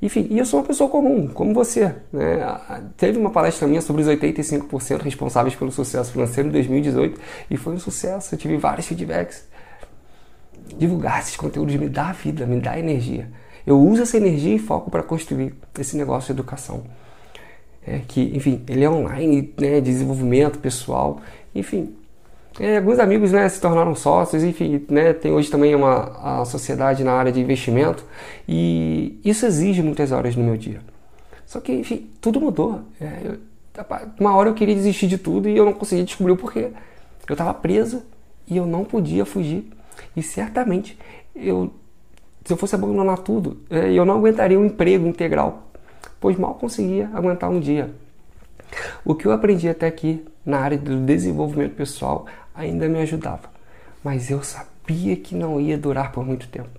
Enfim, 0.00 0.28
e 0.30 0.38
eu 0.38 0.46
sou 0.46 0.60
uma 0.60 0.66
pessoa 0.66 0.88
comum, 0.88 1.26
como 1.26 1.52
você. 1.52 1.92
Né? 2.12 2.38
Teve 2.96 3.18
uma 3.18 3.30
palestra 3.30 3.66
minha 3.66 3.80
sobre 3.80 4.02
os 4.02 4.08
85% 4.08 5.02
responsáveis 5.02 5.56
pelo 5.56 5.72
sucesso 5.72 6.12
financeiro 6.12 6.48
em 6.48 6.52
2018 6.52 7.20
e 7.50 7.56
foi 7.56 7.74
um 7.74 7.78
sucesso. 7.80 8.34
Eu 8.34 8.38
tive 8.38 8.56
vários 8.56 8.86
feedbacks. 8.86 9.48
Divulgar 10.76 11.20
esses 11.20 11.36
conteúdos 11.36 11.74
me 11.74 11.88
dá 11.88 12.12
vida, 12.12 12.46
me 12.46 12.60
dá 12.60 12.78
energia. 12.78 13.28
Eu 13.68 13.78
uso 13.78 14.00
essa 14.00 14.16
energia 14.16 14.54
e 14.54 14.58
foco 14.58 14.90
para 14.90 15.02
construir 15.02 15.54
esse 15.78 15.94
negócio 15.94 16.32
de 16.32 16.40
educação. 16.40 16.84
É, 17.86 18.00
que, 18.08 18.34
enfim, 18.34 18.62
ele 18.66 18.82
é 18.82 18.88
online, 18.88 19.52
né, 19.60 19.78
desenvolvimento 19.78 20.58
pessoal, 20.58 21.20
enfim, 21.54 21.94
é, 22.58 22.78
alguns 22.78 22.98
amigos 22.98 23.30
né, 23.30 23.46
se 23.46 23.60
tornaram 23.60 23.94
sócios, 23.94 24.42
enfim, 24.42 24.86
né, 24.88 25.12
tem 25.12 25.32
hoje 25.32 25.50
também 25.50 25.74
uma 25.74 26.46
sociedade 26.46 27.04
na 27.04 27.12
área 27.12 27.30
de 27.30 27.42
investimento 27.42 28.06
e 28.48 29.20
isso 29.22 29.44
exige 29.44 29.82
muitas 29.82 30.12
horas 30.12 30.34
no 30.34 30.42
meu 30.42 30.56
dia. 30.56 30.80
Só 31.44 31.60
que, 31.60 31.70
enfim, 31.70 32.08
tudo 32.22 32.40
mudou. 32.40 32.80
É, 32.98 33.20
eu, 33.22 33.38
uma 34.18 34.34
hora 34.34 34.48
eu 34.48 34.54
queria 34.54 34.74
desistir 34.74 35.08
de 35.08 35.18
tudo 35.18 35.46
e 35.46 35.54
eu 35.54 35.66
não 35.66 35.74
conseguia 35.74 36.06
descobrir 36.06 36.32
o 36.32 36.38
porquê. 36.38 36.70
Eu 37.28 37.34
estava 37.34 37.52
presa 37.52 38.02
e 38.46 38.56
eu 38.56 38.64
não 38.64 38.82
podia 38.82 39.26
fugir. 39.26 39.68
E 40.16 40.22
certamente, 40.22 40.98
eu, 41.36 41.70
se 42.44 42.52
eu 42.52 42.56
fosse 42.56 42.74
abandonar 42.74 43.18
tudo, 43.18 43.58
é, 43.70 43.92
eu 43.92 44.04
não 44.04 44.16
aguentaria 44.16 44.58
um 44.58 44.64
emprego 44.64 45.06
integral, 45.06 45.70
pois 46.20 46.36
mal 46.36 46.54
conseguia 46.54 47.10
aguentar 47.12 47.50
um 47.50 47.60
dia. 47.60 47.94
O 49.04 49.14
que 49.14 49.26
eu 49.26 49.32
aprendi 49.32 49.68
até 49.68 49.86
aqui 49.86 50.24
na 50.44 50.58
área 50.58 50.78
do 50.78 51.00
desenvolvimento 51.00 51.74
pessoal 51.74 52.26
ainda 52.54 52.88
me 52.88 52.98
ajudava. 53.00 53.50
Mas 54.02 54.30
eu 54.30 54.42
sabia 54.42 55.16
que 55.16 55.34
não 55.34 55.60
ia 55.60 55.76
durar 55.76 56.12
por 56.12 56.24
muito 56.24 56.48
tempo. 56.48 56.70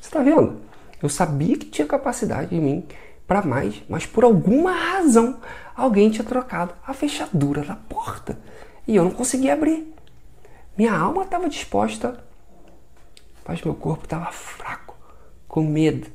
Você 0.00 0.08
está 0.08 0.22
vendo? 0.22 0.56
Eu 1.02 1.08
sabia 1.08 1.56
que 1.56 1.66
tinha 1.66 1.86
capacidade 1.86 2.54
em 2.54 2.60
mim 2.60 2.84
para 3.26 3.42
mais, 3.42 3.82
mas 3.88 4.06
por 4.06 4.24
alguma 4.24 4.72
razão 4.72 5.38
alguém 5.74 6.10
tinha 6.10 6.24
trocado 6.24 6.74
a 6.86 6.92
fechadura 6.92 7.62
da 7.62 7.76
porta 7.76 8.38
e 8.86 8.96
eu 8.96 9.04
não 9.04 9.10
conseguia 9.10 9.52
abrir. 9.54 9.92
Minha 10.76 10.94
alma 10.94 11.22
estava 11.22 11.48
disposta, 11.48 12.18
mas 13.46 13.62
meu 13.62 13.74
corpo 13.74 14.04
estava 14.04 14.30
fraco, 14.30 14.96
com 15.48 15.62
medo 15.62 16.06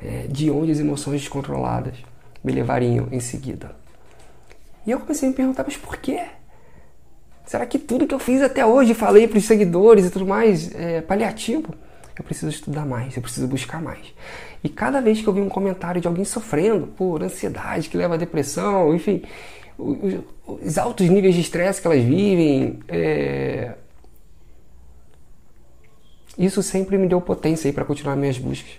é, 0.00 0.26
de 0.28 0.50
onde 0.50 0.72
as 0.72 0.78
emoções 0.78 1.20
descontroladas 1.20 1.94
me 2.42 2.52
levariam 2.52 3.08
em 3.10 3.20
seguida. 3.20 3.76
E 4.86 4.90
eu 4.90 5.00
comecei 5.00 5.28
a 5.28 5.30
me 5.30 5.36
perguntar, 5.36 5.64
mas 5.64 5.76
por 5.76 5.96
quê? 5.98 6.20
Será 7.44 7.66
que 7.66 7.78
tudo 7.78 8.06
que 8.06 8.14
eu 8.14 8.18
fiz 8.18 8.42
até 8.42 8.64
hoje, 8.64 8.94
falei 8.94 9.26
para 9.26 9.38
os 9.38 9.44
seguidores 9.44 10.06
e 10.06 10.10
tudo 10.10 10.26
mais, 10.26 10.74
é 10.74 11.00
paliativo? 11.00 11.74
Eu 12.16 12.24
preciso 12.24 12.48
estudar 12.48 12.84
mais, 12.84 13.16
eu 13.16 13.22
preciso 13.22 13.46
buscar 13.46 13.80
mais. 13.80 14.12
E 14.62 14.68
cada 14.68 15.00
vez 15.00 15.20
que 15.20 15.26
eu 15.26 15.32
vi 15.32 15.40
um 15.40 15.48
comentário 15.48 16.00
de 16.00 16.08
alguém 16.08 16.24
sofrendo 16.24 16.88
por 16.88 17.22
ansiedade 17.22 17.88
que 17.88 17.96
leva 17.96 18.14
à 18.14 18.16
depressão, 18.16 18.94
enfim, 18.94 19.22
os, 19.78 20.20
os 20.46 20.78
altos 20.78 21.08
níveis 21.08 21.34
de 21.34 21.40
estresse 21.40 21.80
que 21.80 21.86
elas 21.86 22.02
vivem, 22.02 22.80
é... 22.88 23.74
isso 26.38 26.62
sempre 26.62 26.96
me 26.96 27.08
deu 27.08 27.20
potência 27.20 27.72
para 27.72 27.84
continuar 27.84 28.14
minhas 28.14 28.38
buscas. 28.38 28.70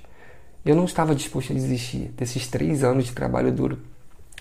Eu 0.66 0.76
não 0.76 0.86
estava 0.86 1.14
disposto 1.14 1.52
a 1.52 1.56
desistir 1.56 2.10
desses 2.18 2.48
três 2.48 2.84
anos 2.84 3.06
de 3.06 3.12
trabalho 3.12 3.52
duro, 3.52 3.80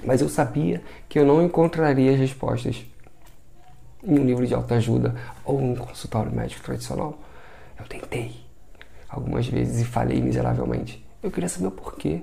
mas 0.05 0.21
eu 0.21 0.29
sabia 0.29 0.81
que 1.09 1.19
eu 1.19 1.27
não 1.27 1.43
encontraria 1.43 2.13
as 2.13 2.19
respostas 2.19 2.87
em 4.05 4.19
um 4.19 4.25
livro 4.25 4.47
de 4.47 4.55
autoajuda 4.55 5.15
ou 5.45 5.61
um 5.61 5.75
consultório 5.75 6.31
médico 6.31 6.63
tradicional. 6.63 7.19
Eu 7.79 7.87
tentei 7.87 8.37
algumas 9.09 9.47
vezes 9.49 9.83
e 9.83 9.85
falhei 9.85 10.21
miseravelmente. 10.21 11.05
Eu 11.21 11.31
queria 11.31 11.49
saber 11.49 11.67
o 11.67 11.73
porquê. 11.73 12.23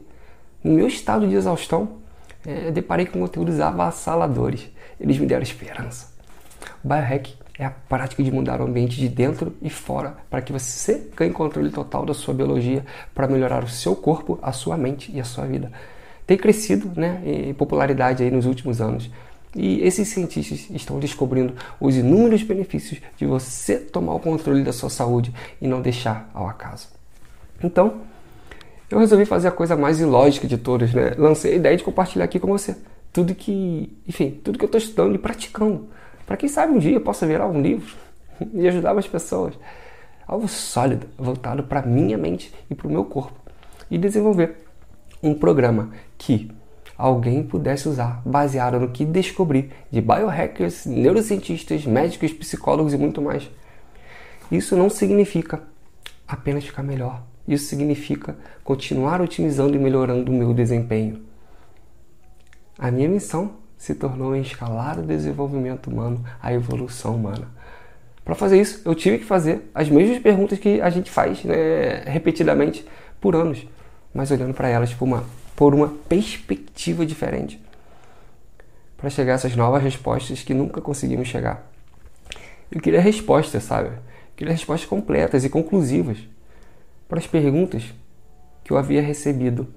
No 0.63 0.73
meu 0.73 0.87
estado 0.87 1.27
de 1.27 1.35
exaustão, 1.35 1.97
é, 2.45 2.71
deparei 2.71 3.05
com 3.05 3.19
conteúdos 3.19 3.59
avassaladores. 3.59 4.69
Eles 4.99 5.17
me 5.17 5.25
deram 5.25 5.43
esperança. 5.43 6.13
O 6.83 6.87
biohack 6.87 7.35
é 7.57 7.65
a 7.65 7.69
prática 7.69 8.21
de 8.21 8.31
mudar 8.31 8.59
o 8.59 8.65
ambiente 8.65 8.97
de 8.97 9.07
dentro 9.07 9.55
e 9.61 9.69
fora 9.69 10.17
para 10.29 10.41
que 10.41 10.51
você 10.51 11.09
ganhe 11.15 11.31
controle 11.31 11.69
total 11.69 12.05
da 12.05 12.13
sua 12.13 12.33
biologia 12.33 12.85
para 13.13 13.27
melhorar 13.27 13.63
o 13.63 13.69
seu 13.69 13.95
corpo, 13.95 14.37
a 14.41 14.51
sua 14.51 14.77
mente 14.77 15.11
e 15.13 15.19
a 15.19 15.23
sua 15.23 15.45
vida. 15.45 15.71
Tem 16.27 16.37
crescido 16.37 16.91
né, 16.99 17.21
em 17.25 17.53
popularidade 17.53 18.23
aí 18.23 18.31
nos 18.31 18.45
últimos 18.45 18.81
anos. 18.81 19.09
E 19.55 19.79
esses 19.81 20.09
cientistas 20.09 20.69
estão 20.69 20.99
descobrindo 20.99 21.53
os 21.79 21.95
inúmeros 21.95 22.43
benefícios 22.43 22.99
de 23.15 23.25
você 23.25 23.77
tomar 23.77 24.15
o 24.15 24.19
controle 24.19 24.63
da 24.63 24.73
sua 24.73 24.89
saúde 24.89 25.33
e 25.61 25.67
não 25.67 25.81
deixar 25.81 26.29
ao 26.33 26.47
acaso. 26.47 26.89
Então, 27.63 28.01
eu 28.89 28.99
resolvi 28.99 29.23
fazer 29.23 29.47
a 29.47 29.51
coisa 29.51 29.77
mais 29.77 30.01
ilógica 30.01 30.45
de 30.45 30.57
todas, 30.57 30.93
né? 30.93 31.13
Lancei 31.17 31.53
a 31.53 31.55
ideia 31.55 31.77
de 31.77 31.83
compartilhar 31.83 32.25
aqui 32.25 32.37
com 32.37 32.47
você 32.47 32.75
tudo 33.15 33.33
que, 33.33 33.97
enfim, 34.05 34.41
tudo 34.43 34.57
que 34.57 34.65
eu 34.65 34.67
estou 34.67 34.77
estudando 34.77 35.15
e 35.15 35.17
praticando. 35.17 35.87
Para 36.25 36.37
quem 36.37 36.49
sabe 36.49 36.73
um 36.73 36.79
dia 36.79 36.93
eu 36.93 37.01
possa 37.01 37.27
virar 37.27 37.47
um 37.47 37.61
livro 37.61 37.95
e 38.53 38.67
ajudar 38.67 38.93
mais 38.93 39.07
pessoas. 39.07 39.53
Algo 40.27 40.47
sólido, 40.47 41.07
voltado 41.17 41.63
para 41.63 41.83
minha 41.83 42.17
mente 42.17 42.53
e 42.69 42.75
para 42.75 42.87
o 42.87 42.91
meu 42.91 43.05
corpo. 43.05 43.33
E 43.89 43.97
desenvolver 43.97 44.57
um 45.21 45.33
programa 45.35 45.91
que 46.17 46.51
alguém 46.97 47.43
pudesse 47.43 47.87
usar, 47.87 48.21
baseado 48.25 48.79
no 48.79 48.89
que 48.89 49.05
descobri 49.05 49.71
de 49.91 50.01
biohackers, 50.01 50.85
neurocientistas, 50.85 51.85
médicos, 51.85 52.33
psicólogos 52.33 52.93
e 52.93 52.97
muito 52.97 53.21
mais. 53.21 53.49
Isso 54.51 54.75
não 54.75 54.89
significa 54.89 55.61
apenas 56.27 56.63
ficar 56.63 56.83
melhor. 56.83 57.21
Isso 57.47 57.65
significa 57.65 58.35
continuar 58.63 59.21
otimizando 59.21 59.75
e 59.75 59.79
melhorando 59.79 60.31
o 60.31 60.35
meu 60.35 60.53
desempenho. 60.53 61.23
A 62.77 62.89
minha 62.89 63.07
missão 63.07 63.53
se 63.85 63.93
tornou 63.93 64.35
em 64.35 64.41
escalar 64.41 64.97
o 64.97 65.03
desenvolvimento 65.03 65.91
humano, 65.91 66.25
a 66.41 66.51
evolução 66.51 67.15
humana. 67.15 67.47
Para 68.23 68.33
fazer 68.33 68.59
isso, 68.59 68.81
eu 68.83 68.95
tive 68.95 69.19
que 69.19 69.25
fazer 69.25 69.69
as 69.75 69.87
mesmas 69.89 70.17
perguntas 70.17 70.57
que 70.57 70.81
a 70.81 70.89
gente 70.89 71.11
faz 71.11 71.43
né, 71.43 72.01
repetidamente 72.07 72.83
por 73.21 73.35
anos, 73.35 73.63
mas 74.11 74.31
olhando 74.31 74.55
para 74.55 74.69
elas 74.69 74.91
por 74.91 75.05
uma, 75.05 75.23
por 75.55 75.75
uma 75.75 75.87
perspectiva 76.09 77.05
diferente. 77.05 77.63
Para 78.97 79.11
chegar 79.11 79.33
a 79.33 79.35
essas 79.35 79.55
novas 79.55 79.83
respostas 79.83 80.41
que 80.41 80.55
nunca 80.55 80.81
conseguimos 80.81 81.27
chegar. 81.27 81.71
Eu 82.71 82.81
queria 82.81 82.99
respostas, 82.99 83.65
sabe? 83.65 83.89
Eu 83.89 84.35
queria 84.35 84.53
respostas 84.53 84.89
completas 84.89 85.45
e 85.45 85.49
conclusivas 85.49 86.17
para 87.07 87.19
as 87.19 87.27
perguntas 87.27 87.83
que 88.63 88.73
eu 88.73 88.79
havia 88.79 89.03
recebido. 89.03 89.67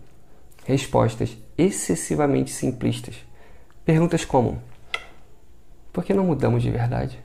Respostas 0.65 1.37
excessivamente 1.59 2.51
simplistas. 2.51 3.28
Perguntas 3.89 4.23
como: 4.23 4.63
Por 5.95 6.05
que 6.05 6.13
não 6.13 6.27
mudamos 6.27 6.63
de 6.63 6.71
verdade? 6.71 7.19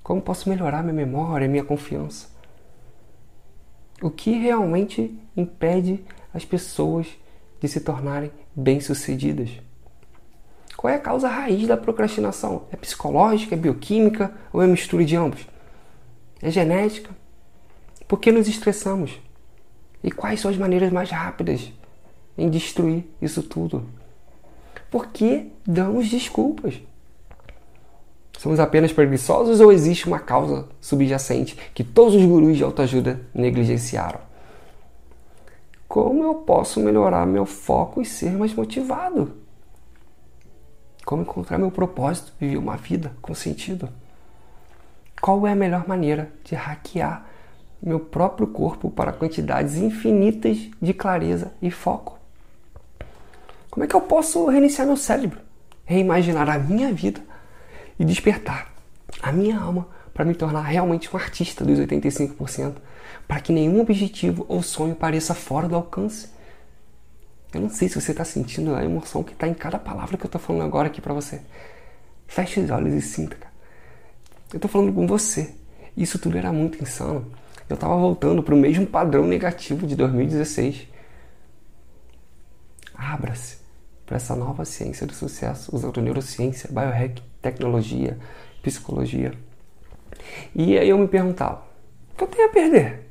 Como 0.00 0.22
posso 0.22 0.48
melhorar 0.48 0.80
minha 0.80 0.94
memória, 0.94 1.48
minha 1.48 1.64
confiança? 1.64 2.28
O 4.00 4.08
que 4.08 4.30
realmente 4.30 5.18
impede 5.36 6.04
as 6.32 6.44
pessoas 6.44 7.08
de 7.60 7.66
se 7.66 7.80
tornarem 7.80 8.30
bem-sucedidas? 8.54 9.50
Qual 10.76 10.88
é 10.88 10.94
a 10.94 11.00
causa 11.00 11.26
raiz 11.26 11.66
da 11.66 11.76
procrastinação? 11.76 12.62
É 12.70 12.76
psicológica, 12.76 13.56
é 13.56 13.58
bioquímica 13.58 14.32
ou 14.52 14.62
é 14.62 14.68
mistura 14.68 15.04
de 15.04 15.16
ambos? 15.16 15.44
É 16.40 16.48
genética? 16.48 17.10
Por 18.06 18.20
que 18.20 18.30
nos 18.30 18.46
estressamos? 18.46 19.20
E 20.00 20.12
quais 20.12 20.38
são 20.38 20.48
as 20.48 20.56
maneiras 20.56 20.92
mais 20.92 21.10
rápidas 21.10 21.72
em 22.38 22.48
destruir 22.48 23.04
isso 23.20 23.42
tudo? 23.42 23.84
Por 24.92 25.06
que 25.06 25.50
damos 25.66 26.10
desculpas? 26.10 26.78
Somos 28.36 28.60
apenas 28.60 28.92
preguiçosos 28.92 29.58
ou 29.58 29.72
existe 29.72 30.06
uma 30.06 30.18
causa 30.18 30.68
subjacente 30.82 31.56
que 31.72 31.82
todos 31.82 32.14
os 32.14 32.22
gurus 32.22 32.58
de 32.58 32.62
autoajuda 32.62 33.18
negligenciaram? 33.32 34.20
Como 35.88 36.22
eu 36.22 36.34
posso 36.34 36.78
melhorar 36.78 37.24
meu 37.26 37.46
foco 37.46 38.02
e 38.02 38.04
ser 38.04 38.32
mais 38.32 38.52
motivado? 38.52 39.32
Como 41.06 41.22
encontrar 41.22 41.56
meu 41.56 41.70
propósito 41.70 42.34
e 42.38 42.44
viver 42.44 42.58
uma 42.58 42.76
vida 42.76 43.12
com 43.22 43.34
sentido? 43.34 43.88
Qual 45.22 45.46
é 45.46 45.52
a 45.52 45.56
melhor 45.56 45.88
maneira 45.88 46.30
de 46.44 46.54
hackear 46.54 47.26
meu 47.82 47.98
próprio 47.98 48.46
corpo 48.46 48.90
para 48.90 49.10
quantidades 49.10 49.76
infinitas 49.76 50.68
de 50.82 50.92
clareza 50.92 51.54
e 51.62 51.70
foco? 51.70 52.21
Como 53.72 53.84
é 53.84 53.86
que 53.86 53.96
eu 53.96 54.02
posso 54.02 54.44
reiniciar 54.50 54.86
meu 54.86 54.98
cérebro, 54.98 55.40
reimaginar 55.86 56.46
a 56.46 56.58
minha 56.58 56.92
vida 56.92 57.22
e 57.98 58.04
despertar 58.04 58.70
a 59.22 59.32
minha 59.32 59.58
alma 59.58 59.88
para 60.12 60.26
me 60.26 60.34
tornar 60.34 60.60
realmente 60.60 61.08
um 61.10 61.18
artista 61.18 61.64
dos 61.64 61.78
85%, 61.78 62.74
para 63.26 63.40
que 63.40 63.50
nenhum 63.50 63.80
objetivo 63.80 64.44
ou 64.46 64.62
sonho 64.62 64.94
pareça 64.94 65.34
fora 65.34 65.68
do 65.68 65.74
alcance. 65.74 66.28
Eu 67.54 67.62
não 67.62 67.70
sei 67.70 67.88
se 67.88 67.98
você 67.98 68.10
está 68.10 68.26
sentindo 68.26 68.74
a 68.74 68.84
emoção 68.84 69.22
que 69.22 69.32
está 69.32 69.48
em 69.48 69.54
cada 69.54 69.78
palavra 69.78 70.18
que 70.18 70.24
eu 70.24 70.28
estou 70.28 70.38
falando 70.38 70.66
agora 70.66 70.88
aqui 70.88 71.00
para 71.00 71.14
você. 71.14 71.40
Feche 72.26 72.60
os 72.60 72.70
olhos 72.70 72.92
e 72.92 73.00
sinta, 73.00 73.36
cara. 73.36 73.52
Eu 74.52 74.58
estou 74.58 74.70
falando 74.70 74.92
com 74.92 75.06
você. 75.06 75.54
Isso 75.96 76.18
tudo 76.18 76.36
era 76.36 76.52
muito 76.52 76.82
insano. 76.82 77.24
Eu 77.70 77.74
estava 77.76 77.96
voltando 77.96 78.42
para 78.42 78.54
o 78.54 78.58
mesmo 78.58 78.86
padrão 78.86 79.26
negativo 79.26 79.86
de 79.86 79.96
2016. 79.96 80.88
Abra-se 82.94 83.61
para 84.12 84.18
essa 84.18 84.36
nova 84.36 84.66
ciência 84.66 85.06
do 85.06 85.14
sucesso, 85.14 85.74
usando 85.74 86.02
neurociência, 86.02 86.68
biohack, 86.70 87.22
tecnologia, 87.40 88.18
psicologia. 88.62 89.32
E 90.54 90.76
aí 90.76 90.86
eu 90.86 90.98
me 90.98 91.08
perguntava, 91.08 91.62
o 92.12 92.16
que 92.18 92.24
eu 92.24 92.28
tenho 92.28 92.46
a 92.46 92.52
perder? 92.52 93.08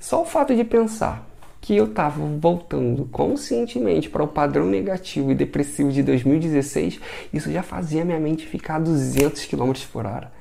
Só 0.00 0.22
o 0.22 0.24
fato 0.24 0.56
de 0.56 0.64
pensar 0.64 1.28
que 1.60 1.76
eu 1.76 1.84
estava 1.84 2.24
voltando 2.38 3.04
conscientemente 3.12 4.08
para 4.08 4.22
o 4.22 4.28
padrão 4.28 4.64
negativo 4.64 5.32
e 5.32 5.34
depressivo 5.34 5.92
de 5.92 6.02
2016, 6.02 6.98
isso 7.30 7.52
já 7.52 7.62
fazia 7.62 8.02
minha 8.02 8.18
mente 8.18 8.46
ficar 8.46 8.76
a 8.76 8.78
200 8.78 9.44
km 9.44 9.72
por 9.92 10.06
hora. 10.06 10.32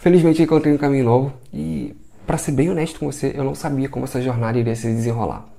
Felizmente 0.00 0.42
encontrei 0.42 0.74
um 0.74 0.78
caminho 0.78 1.06
novo 1.06 1.32
e, 1.50 1.96
para 2.26 2.36
ser 2.36 2.52
bem 2.52 2.68
honesto 2.68 3.00
com 3.00 3.10
você, 3.10 3.32
eu 3.34 3.44
não 3.44 3.54
sabia 3.54 3.88
como 3.88 4.04
essa 4.04 4.20
jornada 4.20 4.58
iria 4.58 4.76
se 4.76 4.88
desenrolar. 4.88 5.53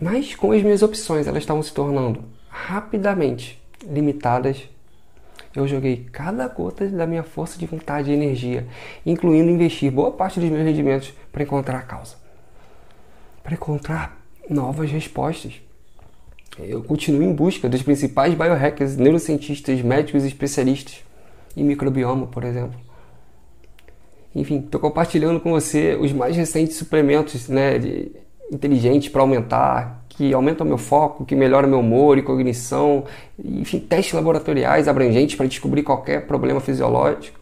Mas 0.00 0.34
com 0.34 0.52
as 0.52 0.62
minhas 0.62 0.82
opções, 0.82 1.26
elas 1.26 1.42
estavam 1.42 1.62
se 1.62 1.74
tornando 1.74 2.24
rapidamente 2.48 3.60
limitadas. 3.84 4.62
Eu 5.54 5.68
joguei 5.68 6.08
cada 6.10 6.48
gota 6.48 6.86
da 6.88 7.06
minha 7.06 7.22
força 7.22 7.58
de 7.58 7.66
vontade 7.66 8.10
e 8.10 8.14
energia, 8.14 8.66
incluindo 9.04 9.50
investir 9.50 9.90
boa 9.90 10.10
parte 10.10 10.40
dos 10.40 10.48
meus 10.48 10.64
rendimentos 10.64 11.12
para 11.30 11.42
encontrar 11.42 11.78
a 11.78 11.82
causa, 11.82 12.16
para 13.42 13.54
encontrar 13.54 14.18
novas 14.48 14.90
respostas. 14.90 15.60
Eu 16.58 16.82
continuo 16.82 17.22
em 17.22 17.32
busca 17.32 17.68
dos 17.68 17.82
principais 17.82 18.34
biohackers, 18.34 18.96
neurocientistas, 18.96 19.82
médicos 19.82 20.24
especialistas 20.24 21.04
em 21.56 21.64
microbioma, 21.64 22.26
por 22.26 22.44
exemplo. 22.44 22.78
Enfim, 24.34 24.60
estou 24.60 24.80
compartilhando 24.80 25.40
com 25.40 25.50
você 25.50 25.96
os 25.96 26.12
mais 26.12 26.36
recentes 26.36 26.76
suplementos 26.76 27.48
né, 27.48 27.78
de, 27.78 28.12
inteligentes 28.50 29.08
para 29.08 29.22
aumentar, 29.22 30.04
que 30.08 30.34
aumentam 30.34 30.66
meu 30.66 30.78
foco, 30.78 31.24
que 31.24 31.34
melhoram 31.34 31.68
meu 31.68 31.80
humor 31.80 32.18
e 32.18 32.22
cognição, 32.22 33.04
enfim, 33.42 33.78
testes 33.78 34.12
laboratoriais 34.12 34.88
abrangentes 34.88 35.36
para 35.36 35.46
descobrir 35.46 35.82
qualquer 35.82 36.26
problema 36.26 36.60
fisiológico 36.60 37.40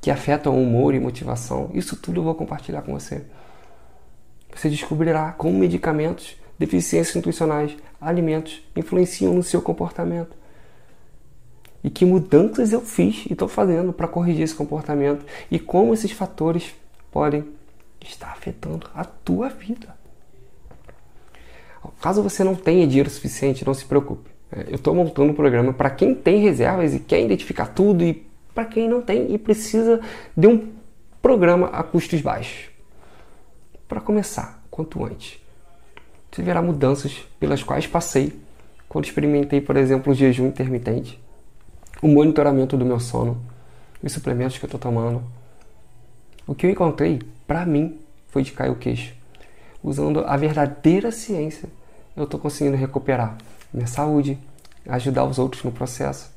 que 0.00 0.10
afetam 0.10 0.54
o 0.54 0.62
humor 0.62 0.94
e 0.94 1.00
motivação. 1.00 1.70
Isso 1.72 1.96
tudo 1.96 2.20
eu 2.20 2.24
vou 2.24 2.34
compartilhar 2.34 2.82
com 2.82 2.92
você. 2.92 3.22
Você 4.52 4.68
descobrirá 4.68 5.32
como 5.32 5.56
medicamentos, 5.56 6.36
deficiências 6.58 7.14
nutricionais, 7.14 7.76
alimentos 8.00 8.60
influenciam 8.76 9.32
no 9.32 9.44
seu 9.44 9.62
comportamento. 9.62 10.36
E 11.84 11.88
que 11.88 12.04
mudanças 12.04 12.72
eu 12.72 12.80
fiz 12.80 13.26
e 13.28 13.32
estou 13.32 13.46
fazendo 13.46 13.92
para 13.92 14.08
corrigir 14.08 14.42
esse 14.42 14.54
comportamento 14.54 15.24
e 15.50 15.58
como 15.58 15.94
esses 15.94 16.10
fatores 16.10 16.74
podem 17.10 17.44
está 18.06 18.28
afetando 18.28 18.88
a 18.94 19.04
tua 19.04 19.48
vida. 19.48 19.96
Caso 22.00 22.22
você 22.22 22.44
não 22.44 22.54
tenha 22.54 22.86
dinheiro 22.86 23.10
suficiente, 23.10 23.64
não 23.64 23.74
se 23.74 23.84
preocupe. 23.84 24.30
É, 24.50 24.66
eu 24.68 24.76
estou 24.76 24.94
montando 24.94 25.32
um 25.32 25.34
programa 25.34 25.72
para 25.72 25.90
quem 25.90 26.14
tem 26.14 26.40
reservas 26.40 26.94
e 26.94 27.00
quer 27.00 27.22
identificar 27.22 27.66
tudo 27.66 28.04
e 28.04 28.26
para 28.54 28.64
quem 28.66 28.88
não 28.88 29.00
tem 29.00 29.32
e 29.32 29.38
precisa 29.38 30.00
de 30.36 30.46
um 30.46 30.72
programa 31.20 31.68
a 31.68 31.82
custos 31.82 32.20
baixos. 32.20 32.70
Para 33.88 34.00
começar, 34.00 34.62
quanto 34.70 35.04
antes. 35.04 35.38
Você 36.30 36.42
verá 36.42 36.62
mudanças 36.62 37.26
pelas 37.38 37.62
quais 37.62 37.86
passei 37.86 38.40
quando 38.88 39.04
experimentei, 39.04 39.60
por 39.60 39.76
exemplo, 39.76 40.12
o 40.12 40.14
jejum 40.14 40.48
intermitente, 40.48 41.18
o 42.02 42.08
monitoramento 42.08 42.76
do 42.76 42.84
meu 42.84 43.00
sono, 43.00 43.40
os 44.02 44.12
suplementos 44.12 44.58
que 44.58 44.64
eu 44.64 44.66
estou 44.66 44.80
tomando. 44.80 45.22
O 46.52 46.54
que 46.54 46.66
eu 46.66 46.70
encontrei 46.70 47.18
para 47.46 47.64
mim, 47.64 47.98
foi 48.28 48.42
de 48.42 48.52
cair 48.52 48.68
o 48.68 48.76
queixo. 48.76 49.14
Usando 49.82 50.20
a 50.20 50.36
verdadeira 50.36 51.10
ciência, 51.10 51.66
eu 52.14 52.24
estou 52.24 52.38
conseguindo 52.38 52.76
recuperar 52.76 53.38
minha 53.72 53.86
saúde, 53.86 54.38
ajudar 54.86 55.24
os 55.24 55.38
outros 55.38 55.64
no 55.64 55.72
processo. 55.72 56.30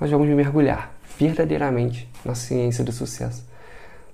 Nós 0.00 0.08
vamos 0.08 0.28
mergulhar 0.28 0.94
verdadeiramente 1.18 2.08
na 2.24 2.36
ciência 2.36 2.84
do 2.84 2.92
sucesso. 2.92 3.44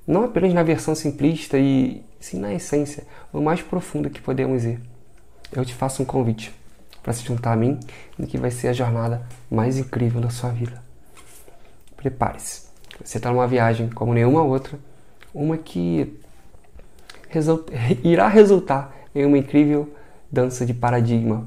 Não 0.07 0.25
apenas 0.25 0.55
na 0.55 0.63
versão 0.63 0.95
simplista 0.95 1.59
e 1.59 2.03
sim 2.19 2.39
na 2.41 2.55
essência, 2.55 3.07
o 3.31 3.43
mais 3.43 3.61
profundo 3.61 4.09
que 4.09 4.23
podemos 4.23 4.65
ir. 4.65 4.81
Eu 5.53 5.67
te 5.67 5.75
faço 5.75 6.03
um 6.03 6.07
convite 6.07 6.51
para 7.03 7.13
se 7.13 7.23
juntar 7.25 7.53
a 7.53 7.57
mim 7.57 7.79
no 8.17 8.27
que 8.27 8.39
vai 8.39 8.51
ser 8.51 8.69
a 8.69 8.73
jornada 8.73 9.21
mais 9.51 9.77
incrível 9.77 10.19
da 10.19 10.31
sua 10.31 10.49
vida. 10.49 10.83
Prepare-se. 11.95 12.71
Você 13.05 13.19
está 13.19 13.31
numa 13.31 13.47
viagem 13.47 13.91
como 13.91 14.15
nenhuma 14.15 14.43
outra 14.43 14.79
uma 15.35 15.57
que 15.57 16.17
irá 18.03 18.29
resultar 18.29 18.95
em 19.15 19.25
uma 19.25 19.39
incrível 19.39 19.89
dança 20.31 20.65
de 20.65 20.75
paradigma 20.75 21.47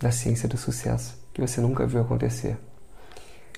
da 0.00 0.10
ciência 0.10 0.48
do 0.48 0.56
sucesso 0.56 1.22
que 1.34 1.40
você 1.40 1.60
nunca 1.60 1.84
viu 1.84 2.00
acontecer. 2.00 2.56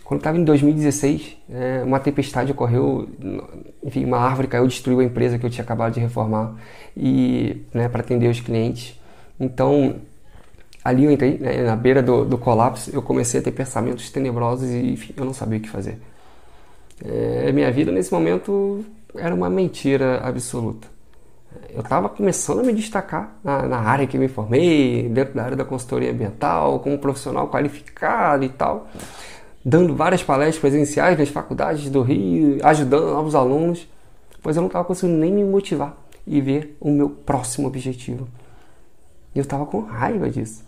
Quando 0.03 0.20
estava 0.20 0.38
em 0.38 0.44
2016, 0.44 1.37
é, 1.51 1.83
uma 1.85 2.01
tempestade 2.01 2.53
ocorreu, 2.53 3.09
enfim, 3.83 4.05
uma 4.05 4.18
árvore 4.18 4.49
caiu, 4.49 4.66
destruiu 4.66 5.01
a 5.01 5.05
empresa 5.05 5.38
que 5.38 5.44
eu 5.44 5.51
tinha 5.51 5.64
acabado 5.64 5.92
de 5.92 6.01
reformar 6.01 6.55
e 6.96 7.64
né, 7.75 7.88
para 7.88 8.01
atender 8.01 8.31
os 8.31 8.40
clientes. 8.40 8.99
Então, 9.38 9.96
ali 10.83 11.05
eu 11.05 11.11
entrei 11.11 11.38
né, 11.38 11.64
na 11.64 11.77
beira 11.77 12.03
do, 12.03 12.25
do, 12.25 12.38
colapso, 12.38 12.90
eu 12.94 13.03
comecei 13.03 13.40
a 13.40 13.42
ter 13.42 13.51
pensamentos 13.51 14.09
tenebrosos 14.11 14.70
e 14.70 14.92
enfim, 14.92 15.12
eu 15.16 15.25
não 15.25 15.35
sabia 15.35 15.59
o 15.59 15.61
que 15.61 15.68
fazer. 15.68 15.99
É, 17.05 17.51
minha 17.53 17.70
vida 17.70 17.90
nesse 17.90 18.12
momento 18.12 18.85
era 19.19 19.35
uma 19.35 19.51
mentira 19.51 20.21
absoluta. 20.23 20.89
Eu 21.71 21.81
estava 21.81 22.09
começando 22.09 22.61
a 22.61 22.63
me 22.63 22.73
destacar 22.73 23.37
na, 23.43 23.63
na, 23.63 23.79
área 23.79 24.07
que 24.07 24.19
me 24.19 24.29
formei, 24.29 25.09
dentro 25.09 25.35
da 25.35 25.45
área 25.45 25.57
da 25.57 25.65
consultoria 25.65 26.11
ambiental, 26.11 26.81
como 26.81 26.99
profissional 26.99 27.49
qualificado 27.49 28.45
e 28.45 28.49
tal. 28.49 28.89
dando 29.65 29.95
várias 29.95 30.23
palestras 30.23 30.59
presenciais 30.59 31.19
nas 31.19 31.29
faculdades 31.29 31.91
do 31.91 32.03
Rio, 32.03 32.59
ajudando 32.63 33.07
novos 33.13 33.35
alunos, 33.35 33.89
pois 34.43 34.57
eu 34.57 34.61
não 34.61 34.69
estava 34.69 34.85
conseguindo 34.85 35.19
nem 35.19 35.33
me 35.33 35.45
motivar 35.45 35.97
e 36.27 36.41
ver 36.41 36.77
o 36.81 36.91
meu 36.91 37.11
próximo 37.11 37.67
objetivo. 37.67 38.29
E 39.35 39.39
eu 39.39 39.43
estava 39.43 39.67
com 39.67 39.81
raiva 39.81 40.31
disso. 40.31 40.65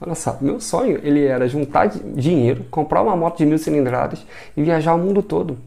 Olha 0.00 0.14
só, 0.14 0.38
meu 0.40 0.60
sonho 0.60 1.00
ele 1.02 1.24
era 1.24 1.48
juntar 1.48 1.86
dinheiro, 1.86 2.64
comprar 2.70 3.02
uma 3.02 3.16
moto 3.16 3.38
de 3.38 3.46
mil 3.46 3.58
cilindradas 3.58 4.24
e 4.56 4.62
viajar 4.62 4.94
o 4.94 4.98
mundo 4.98 5.22
todo. 5.22 5.58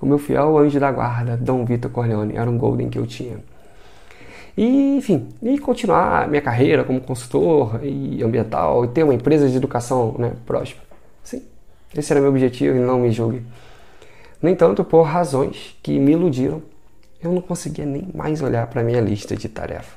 O 0.00 0.06
meu 0.06 0.18
fiel 0.18 0.56
anjo 0.58 0.78
da 0.78 0.92
guarda, 0.92 1.36
Dom 1.36 1.64
Vitor 1.64 1.90
Corleone, 1.90 2.36
era 2.36 2.48
um 2.48 2.56
golden 2.56 2.88
que 2.88 2.98
eu 2.98 3.06
tinha. 3.06 3.38
E, 4.56 4.96
enfim, 4.96 5.28
e 5.40 5.58
continuar 5.58 6.28
minha 6.28 6.42
carreira 6.42 6.82
como 6.82 7.00
consultor 7.00 7.80
e 7.84 8.22
ambiental 8.22 8.84
e 8.84 8.88
ter 8.88 9.04
uma 9.04 9.14
empresa 9.14 9.48
de 9.48 9.56
educação 9.56 10.16
né, 10.18 10.32
próspera. 10.44 10.84
Sim, 11.22 11.42
esse 11.96 12.12
era 12.12 12.20
meu 12.20 12.30
objetivo 12.30 12.76
e 12.76 12.80
não 12.80 12.98
me 12.98 13.10
julgue. 13.10 13.42
No 14.42 14.48
entanto, 14.48 14.84
por 14.84 15.02
razões 15.02 15.76
que 15.82 15.98
me 15.98 16.12
iludiram, 16.12 16.62
eu 17.22 17.32
não 17.32 17.40
conseguia 17.40 17.84
nem 17.84 18.08
mais 18.14 18.40
olhar 18.42 18.66
para 18.68 18.82
minha 18.82 19.00
lista 19.00 19.36
de 19.36 19.48
tarefa. 19.48 19.96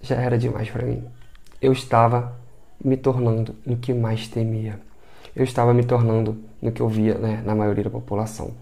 Já 0.00 0.16
era 0.16 0.38
demais 0.38 0.70
para 0.70 0.84
mim. 0.84 1.04
Eu 1.60 1.72
estava 1.72 2.36
me 2.84 2.96
tornando 2.96 3.54
no 3.64 3.76
que 3.76 3.92
mais 3.92 4.26
temia. 4.26 4.80
Eu 5.34 5.44
estava 5.44 5.72
me 5.72 5.84
tornando 5.84 6.36
no 6.60 6.70
que 6.70 6.80
eu 6.80 6.88
via 6.88 7.14
né, 7.14 7.42
na 7.44 7.54
maioria 7.54 7.84
da 7.84 7.90
população. 7.90 8.52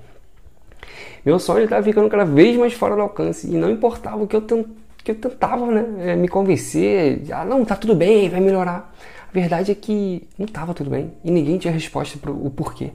Meu 1.25 1.39
sonho 1.39 1.65
estava 1.65 1.83
ficando 1.83 2.09
cada 2.09 2.25
vez 2.25 2.57
mais 2.57 2.73
fora 2.73 2.95
do 2.95 3.03
alcance 3.03 3.47
e 3.47 3.57
não 3.57 3.71
importava 3.71 4.23
o 4.23 4.27
que 4.27 4.37
eu, 4.37 4.43
que 4.43 5.11
eu 5.11 5.15
tentava 5.15 5.67
né, 5.67 6.17
me 6.17 6.29
convencer, 6.29 7.23
ah, 7.33 7.45
não, 7.45 7.65
tá 7.65 7.77
tudo 7.77 7.95
bem, 7.95 8.29
vai 8.29 8.41
melhorar. 8.41 8.95
A 9.29 9.33
verdade 9.33 9.71
é 9.71 9.75
que 9.75 10.29
não 10.39 10.47
estava 10.47 10.73
tudo 10.75 10.91
bem 10.91 11.13
e 11.23 11.31
ninguém 11.31 11.59
tinha 11.59 11.73
resposta 11.73 12.19
para 12.19 12.31
o 12.31 12.51
porquê. 12.51 12.93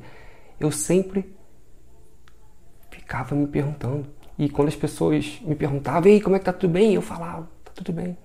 Eu 0.59 0.71
sempre 0.71 1.33
ficava 2.89 3.35
me 3.35 3.47
perguntando. 3.47 4.07
E 4.37 4.49
quando 4.49 4.67
as 4.67 4.75
pessoas 4.75 5.39
me 5.45 5.55
perguntavam, 5.55 6.11
ei, 6.11 6.19
como 6.19 6.35
é 6.35 6.39
que 6.39 6.45
tá 6.45 6.51
tudo 6.51 6.71
bem? 6.71 6.93
Eu 6.93 7.01
falava, 7.01 7.47
tá 7.63 7.71
tudo 7.73 7.93
bem. 7.93 8.17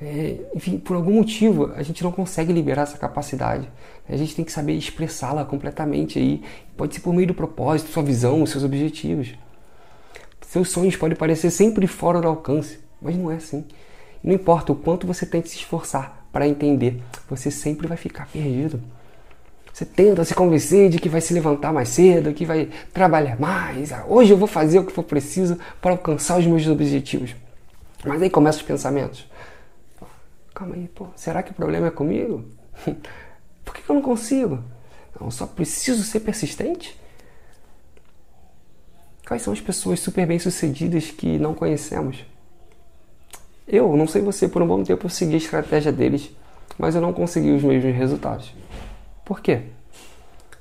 É, 0.00 0.36
enfim, 0.54 0.78
por 0.78 0.94
algum 0.94 1.14
motivo 1.14 1.72
a 1.74 1.82
gente 1.82 2.04
não 2.04 2.12
consegue 2.12 2.52
liberar 2.52 2.82
essa 2.82 2.98
capacidade. 2.98 3.68
A 4.08 4.16
gente 4.16 4.34
tem 4.34 4.44
que 4.44 4.52
saber 4.52 4.74
expressá-la 4.74 5.44
completamente 5.44 6.18
aí. 6.18 6.42
Pode 6.76 6.94
ser 6.94 7.00
por 7.00 7.14
meio 7.14 7.28
do 7.28 7.34
propósito, 7.34 7.90
sua 7.90 8.02
visão, 8.02 8.44
seus 8.44 8.62
objetivos. 8.62 9.34
Seus 10.42 10.70
sonhos 10.70 10.96
podem 10.96 11.16
parecer 11.16 11.50
sempre 11.50 11.86
fora 11.86 12.20
do 12.20 12.28
alcance, 12.28 12.78
mas 13.00 13.16
não 13.16 13.30
é 13.30 13.36
assim. 13.36 13.64
Não 14.22 14.32
importa 14.32 14.72
o 14.72 14.76
quanto 14.76 15.06
você 15.06 15.26
tente 15.26 15.48
se 15.48 15.56
esforçar 15.56 16.26
para 16.32 16.46
entender, 16.46 17.02
você 17.28 17.50
sempre 17.50 17.86
vai 17.86 17.96
ficar 17.96 18.28
perdido. 18.28 18.80
Você 19.72 19.84
tenta 19.84 20.24
se 20.24 20.34
convencer 20.34 20.88
de 20.88 20.98
que 20.98 21.08
vai 21.08 21.20
se 21.20 21.34
levantar 21.34 21.72
mais 21.72 21.90
cedo, 21.90 22.32
que 22.32 22.46
vai 22.46 22.68
trabalhar 22.92 23.38
mais. 23.38 23.92
Ah, 23.92 24.06
hoje 24.08 24.32
eu 24.32 24.36
vou 24.36 24.48
fazer 24.48 24.78
o 24.78 24.84
que 24.84 24.92
for 24.92 25.02
preciso 25.02 25.58
para 25.82 25.92
alcançar 25.92 26.38
os 26.38 26.46
meus 26.46 26.66
objetivos. 26.66 27.34
Mas 28.04 28.22
aí 28.22 28.30
começam 28.30 28.60
os 28.60 28.66
pensamentos. 28.66 29.26
Calma 30.56 30.74
aí, 30.74 30.88
pô, 30.88 31.08
será 31.14 31.42
que 31.42 31.50
o 31.50 31.54
problema 31.54 31.88
é 31.88 31.90
comigo? 31.90 32.42
Por 33.62 33.74
que 33.74 33.86
eu 33.86 33.94
não 33.94 34.00
consigo? 34.00 34.64
Eu 35.20 35.30
só 35.30 35.46
preciso 35.46 36.02
ser 36.02 36.20
persistente? 36.20 36.98
Quais 39.28 39.42
são 39.42 39.52
as 39.52 39.60
pessoas 39.60 40.00
super 40.00 40.26
bem 40.26 40.38
sucedidas 40.38 41.10
que 41.10 41.38
não 41.38 41.52
conhecemos? 41.52 42.24
Eu, 43.68 43.94
não 43.98 44.08
sei 44.08 44.22
você, 44.22 44.48
por 44.48 44.62
um 44.62 44.66
bom 44.66 44.82
tempo 44.82 45.04
eu 45.04 45.10
segui 45.10 45.34
a 45.34 45.36
estratégia 45.36 45.92
deles, 45.92 46.30
mas 46.78 46.94
eu 46.94 47.02
não 47.02 47.12
consegui 47.12 47.50
os 47.50 47.62
mesmos 47.62 47.94
resultados. 47.94 48.54
Por 49.26 49.40
quê? 49.40 49.64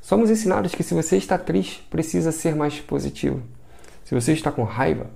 Somos 0.01 0.29
ensinados 0.29 0.75
que 0.75 0.83
se 0.83 0.93
você 0.93 1.15
está 1.15 1.37
triste, 1.37 1.81
precisa 1.89 2.33
ser 2.33 2.53
mais 2.53 2.81
positivo. 2.81 3.41
Se 4.03 4.13
você 4.13 4.33
está 4.33 4.51
com 4.51 4.63
raiva, 4.63 5.09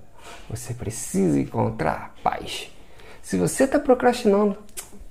você 0.50 0.74
precisa 0.74 1.38
encontrar 1.38 2.16
paz. 2.24 2.72
Se 3.22 3.38
você 3.38 3.64
está 3.64 3.80
procrastinando, 3.80 4.58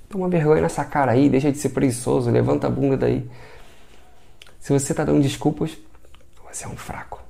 toma 0.09 0.29
vergonha 0.29 0.63
nessa 0.63 0.85
cara 0.85 1.13
aí, 1.13 1.29
deixa 1.29 1.53
de 1.53 1.59
ser 1.59 1.71
preguiçoso, 1.71 2.31
levanta 2.31 2.67
a 2.67 2.71
bunda 2.71 2.97
daí. 2.97 3.29
Se 4.61 4.73
você 4.73 4.93
está 4.93 5.05
dando 5.05 5.23
desculpas, 5.23 5.77
você 6.51 6.65
é 6.65 6.69
um 6.69 6.77
fraco. 6.77 7.23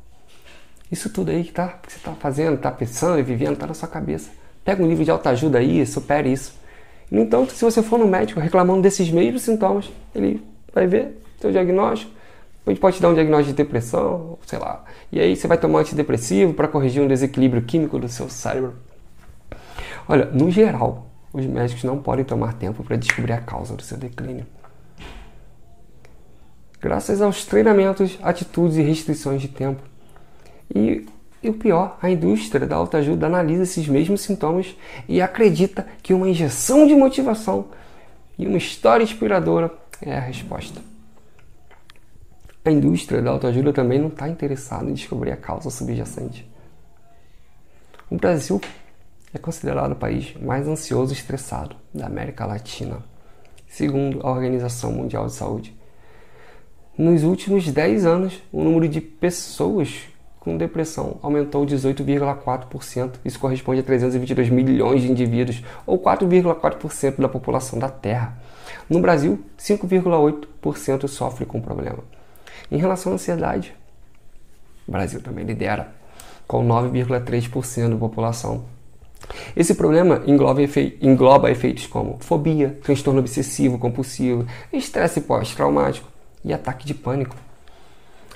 Isso 0.91 1.11
tudo 1.11 1.31
aí 1.31 1.45
que, 1.45 1.53
tá, 1.53 1.69
que 1.69 1.93
você 1.93 1.99
está 1.99 2.13
fazendo, 2.15 2.55
está 2.55 2.71
pensando 2.71 3.19
e 3.19 3.23
vivendo, 3.23 3.55
está 3.55 3.67
na 3.67 3.75
sua 3.75 3.89
cabeça. 3.89 4.31
Pega 4.65 4.83
um 4.83 4.89
livro 4.89 5.05
de 5.05 5.11
autoajuda 5.11 5.59
aí, 5.59 5.85
supere 5.87 6.33
isso. 6.33 6.55
No 7.11 7.21
entanto, 7.21 7.53
se 7.53 7.65
você 7.65 7.83
for 7.83 7.99
no 7.99 8.07
médico 8.07 8.41
reclamando 8.41 8.83
desses 8.83 9.11
mesmos 9.11 9.43
sintomas, 9.43 9.91
ele 10.15 10.43
vai 10.73 10.87
ver 10.87 11.23
seu 11.41 11.51
diagnóstico, 11.51 12.11
gente 12.71 12.81
pode 12.81 12.97
te 12.97 13.03
dar 13.03 13.09
um 13.09 13.15
diagnóstico 13.15 13.51
de 13.51 13.63
depressão, 13.63 14.39
sei 14.47 14.59
lá. 14.59 14.85
E 15.11 15.21
aí 15.21 15.35
você 15.35 15.47
vai 15.47 15.59
tomar 15.59 15.81
antidepressivo 15.81 16.55
para 16.55 16.69
corrigir 16.69 17.03
um 17.03 17.09
desequilíbrio 17.09 17.63
químico 17.63 17.99
do 17.99 18.09
seu 18.09 18.29
cérebro. 18.29 18.75
Olha, 20.09 20.25
no 20.25 20.51
geral, 20.51 21.11
os 21.33 21.45
médicos 21.45 21.85
não 21.85 22.01
podem 22.01 22.25
tomar 22.25 22.55
tempo 22.55 22.83
para 22.83 22.97
descobrir 22.97 23.35
a 23.35 23.41
causa 23.41 23.77
do 23.77 23.83
seu 23.83 23.99
declínio. 23.99 24.47
Graças 26.81 27.21
aos 27.21 27.45
treinamentos, 27.45 28.19
atitudes 28.23 28.79
e 28.79 28.83
restrições 28.83 29.43
de 29.43 29.49
tempo. 29.49 29.83
E, 30.75 31.05
e 31.43 31.51
o 31.51 31.55
pior, 31.55 31.99
a 32.01 32.09
indústria 32.09 32.67
da 32.67 32.77
autoajuda 32.77 33.27
analisa 33.27 33.65
esses 33.65 33.87
mesmos 33.87 34.23
sintomas 34.23 34.75
e 35.07 35.21
acredita 35.21 35.87
que 36.03 36.15
uma 36.15 36.29
injeção 36.29 36.87
de 36.87 36.95
motivação 36.95 37.67
e 38.39 38.47
uma 38.47 38.57
história 38.57 39.05
inspiradora 39.05 39.71
é 40.01 40.17
a 40.17 40.21
resposta. 40.21 40.81
A 42.65 42.71
indústria 42.71 43.21
da 43.21 43.31
autoajuda 43.31 43.73
também 43.73 43.99
não 43.99 44.09
está 44.09 44.29
interessada 44.29 44.89
em 44.89 44.95
descobrir 44.95 45.33
a 45.33 45.37
causa 45.37 45.69
subjacente. 45.71 46.49
O 48.11 48.17
Brasil 48.17 48.61
é 49.33 49.39
considerado 49.39 49.93
o 49.93 49.97
país 49.97 50.35
mais 50.41 50.67
ansioso 50.67 51.13
e 51.13 51.17
estressado 51.17 51.77
da 51.93 52.07
América 52.07 52.47
Latina, 52.47 53.05
segundo 53.67 54.21
a 54.27 54.31
Organização 54.31 54.93
Mundial 54.93 55.27
de 55.27 55.33
Saúde. 55.33 55.77
Nos 56.97 57.23
últimos 57.23 57.71
10 57.71 58.07
anos, 58.07 58.43
o 58.51 58.63
número 58.65 58.89
de 58.89 59.01
pessoas 59.01 60.09
com 60.49 60.57
depressão 60.57 61.19
aumentou 61.23 61.67
18,4%. 61.67 63.17
Isso 63.25 63.39
corresponde 63.39 63.81
a 63.81 63.83
322 63.83 64.49
milhões 64.49 65.03
de 65.03 65.11
indivíduos, 65.11 65.63
ou 65.87 65.99
4,4% 65.99 67.21
da 67.21 67.29
população 67.29 67.79
da 67.79 67.89
Terra. 67.89 68.41
No 68.89 69.01
Brasil, 69.01 69.45
5,8% 69.59 71.07
sofre 71.07 71.45
com 71.45 71.59
o 71.59 71.63
problema. 71.63 71.99
Em 72.71 72.79
relação 72.79 73.13
à 73.13 73.15
ansiedade, 73.17 73.75
o 74.87 74.93
Brasil 74.93 75.21
também 75.21 75.45
lidera, 75.45 75.93
com 76.47 76.67
9,3% 76.67 77.91
da 77.91 77.97
população. 77.97 78.65
Esse 79.57 79.75
problema 79.75 80.23
engloba, 80.27 80.63
efe... 80.63 80.99
engloba 81.01 81.51
efeitos 81.51 81.87
como 81.87 82.19
fobia, 82.21 82.79
transtorno 82.83 83.21
obsessivo 83.21 83.79
compulsivo, 83.79 84.47
estresse 84.73 85.21
pós-traumático 85.21 86.09
e 86.45 86.53
ataque 86.53 86.87
de 86.87 86.95
pânico. 86.95 87.37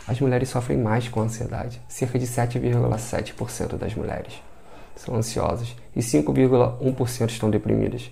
As 0.06 0.20
mulheres 0.20 0.48
sofrem 0.48 0.78
mais 0.78 1.08
com 1.08 1.20
ansiedade. 1.20 1.80
Cerca 1.88 2.18
de 2.18 2.26
7,7% 2.26 3.76
das 3.76 3.94
mulheres 3.94 4.34
são 4.96 5.14
ansiosas 5.14 5.74
e 5.94 6.00
5,1% 6.00 7.30
estão 7.30 7.50
deprimidas. 7.50 8.10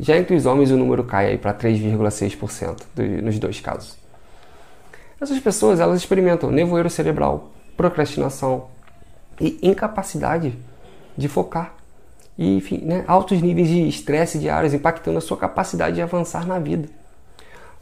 Já 0.00 0.16
entre 0.16 0.36
os 0.36 0.46
homens, 0.46 0.70
o 0.70 0.76
número 0.76 1.04
cai 1.04 1.36
para 1.36 1.52
3,6% 1.52 3.22
nos 3.22 3.38
dois 3.38 3.60
casos. 3.60 3.96
Essas 5.20 5.40
pessoas 5.40 5.80
elas 5.80 5.98
experimentam 5.98 6.50
nevoeiro 6.50 6.88
cerebral, 6.88 7.50
procrastinação 7.76 8.66
e 9.40 9.58
incapacidade 9.62 10.56
de 11.16 11.28
focar. 11.28 11.74
E, 12.38 12.56
enfim, 12.56 12.78
né, 12.84 13.04
altos 13.08 13.42
níveis 13.42 13.66
de 13.66 13.88
estresse 13.88 14.38
diários 14.38 14.72
impactando 14.72 15.18
a 15.18 15.20
sua 15.20 15.36
capacidade 15.36 15.96
de 15.96 16.02
avançar 16.02 16.46
na 16.46 16.60
vida. 16.60 16.88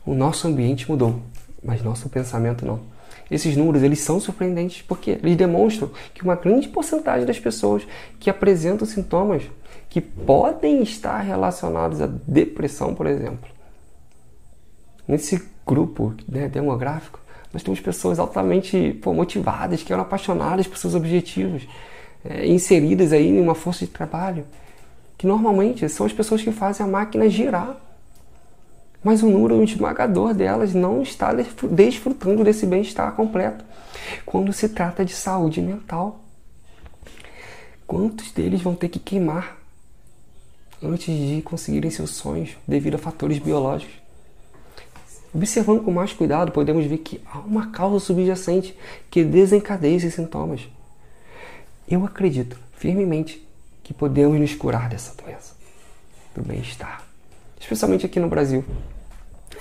O 0.04 0.14
nosso 0.14 0.48
ambiente 0.48 0.90
mudou, 0.90 1.20
mas 1.62 1.82
nosso 1.82 2.08
pensamento 2.08 2.64
não. 2.64 2.80
Esses 3.30 3.56
números 3.56 3.82
eles 3.82 4.00
são 4.00 4.18
surpreendentes 4.18 4.82
porque 4.82 5.10
eles 5.10 5.36
demonstram 5.36 5.90
que 6.14 6.22
uma 6.22 6.36
grande 6.36 6.68
porcentagem 6.68 7.26
das 7.26 7.38
pessoas 7.38 7.86
que 8.18 8.30
apresentam 8.30 8.86
sintomas 8.86 9.42
que 9.90 10.00
podem 10.00 10.82
estar 10.82 11.20
relacionados 11.20 12.00
à 12.00 12.06
depressão, 12.06 12.94
por 12.94 13.06
exemplo. 13.06 13.48
Nesse 15.06 15.42
grupo 15.66 16.14
né, 16.28 16.48
demográfico, 16.48 17.20
nós 17.52 17.62
temos 17.62 17.80
pessoas 17.80 18.18
altamente 18.18 18.98
pô, 19.02 19.12
motivadas, 19.12 19.82
que 19.82 19.92
eram 19.92 20.02
apaixonadas 20.02 20.66
por 20.66 20.76
seus 20.78 20.94
objetivos, 20.94 21.66
é, 22.28 22.46
inseridas 22.46 23.12
aí 23.12 23.28
em 23.28 23.40
uma 23.40 23.54
força 23.54 23.84
de 23.84 23.90
trabalho, 23.90 24.44
que 25.16 25.26
normalmente 25.26 25.88
são 25.88 26.06
as 26.06 26.12
pessoas 26.12 26.42
que 26.42 26.52
fazem 26.52 26.84
a 26.84 26.88
máquina 26.88 27.28
girar. 27.28 27.76
Mas 29.02 29.22
o 29.22 29.28
número 29.28 29.62
esmagador 29.62 30.34
delas 30.34 30.74
não 30.74 31.02
está 31.02 31.32
desfrutando 31.70 32.42
desse 32.42 32.66
bem-estar 32.66 33.12
completo 33.12 33.64
quando 34.24 34.52
se 34.52 34.68
trata 34.68 35.04
de 35.04 35.12
saúde 35.12 35.60
mental. 35.60 36.20
Quantos 37.86 38.32
deles 38.32 38.60
vão 38.60 38.74
ter 38.74 38.88
que 38.88 38.98
queimar 38.98 39.56
antes 40.82 41.06
de 41.06 41.40
conseguirem 41.42 41.90
seus 41.90 42.10
sonhos 42.10 42.56
devido 42.66 42.96
a 42.96 42.98
fatores 42.98 43.38
biológicos? 43.38 43.94
Observando 45.32 45.84
com 45.84 45.92
mais 45.92 46.12
cuidado, 46.12 46.50
podemos 46.50 46.84
ver 46.86 46.98
que 46.98 47.20
há 47.30 47.38
uma 47.40 47.70
causa 47.70 48.04
subjacente 48.04 48.76
que 49.10 49.22
desencadeia 49.22 49.96
esses 49.96 50.14
sintomas. 50.14 50.62
Eu 51.88 52.04
acredito 52.04 52.58
firmemente 52.76 53.46
que 53.84 53.94
podemos 53.94 54.40
nos 54.40 54.54
curar 54.54 54.88
dessa 54.88 55.14
doença, 55.22 55.54
do 56.34 56.42
bem-estar, 56.42 57.04
especialmente 57.60 58.04
aqui 58.04 58.18
no 58.18 58.28
Brasil. 58.28 58.64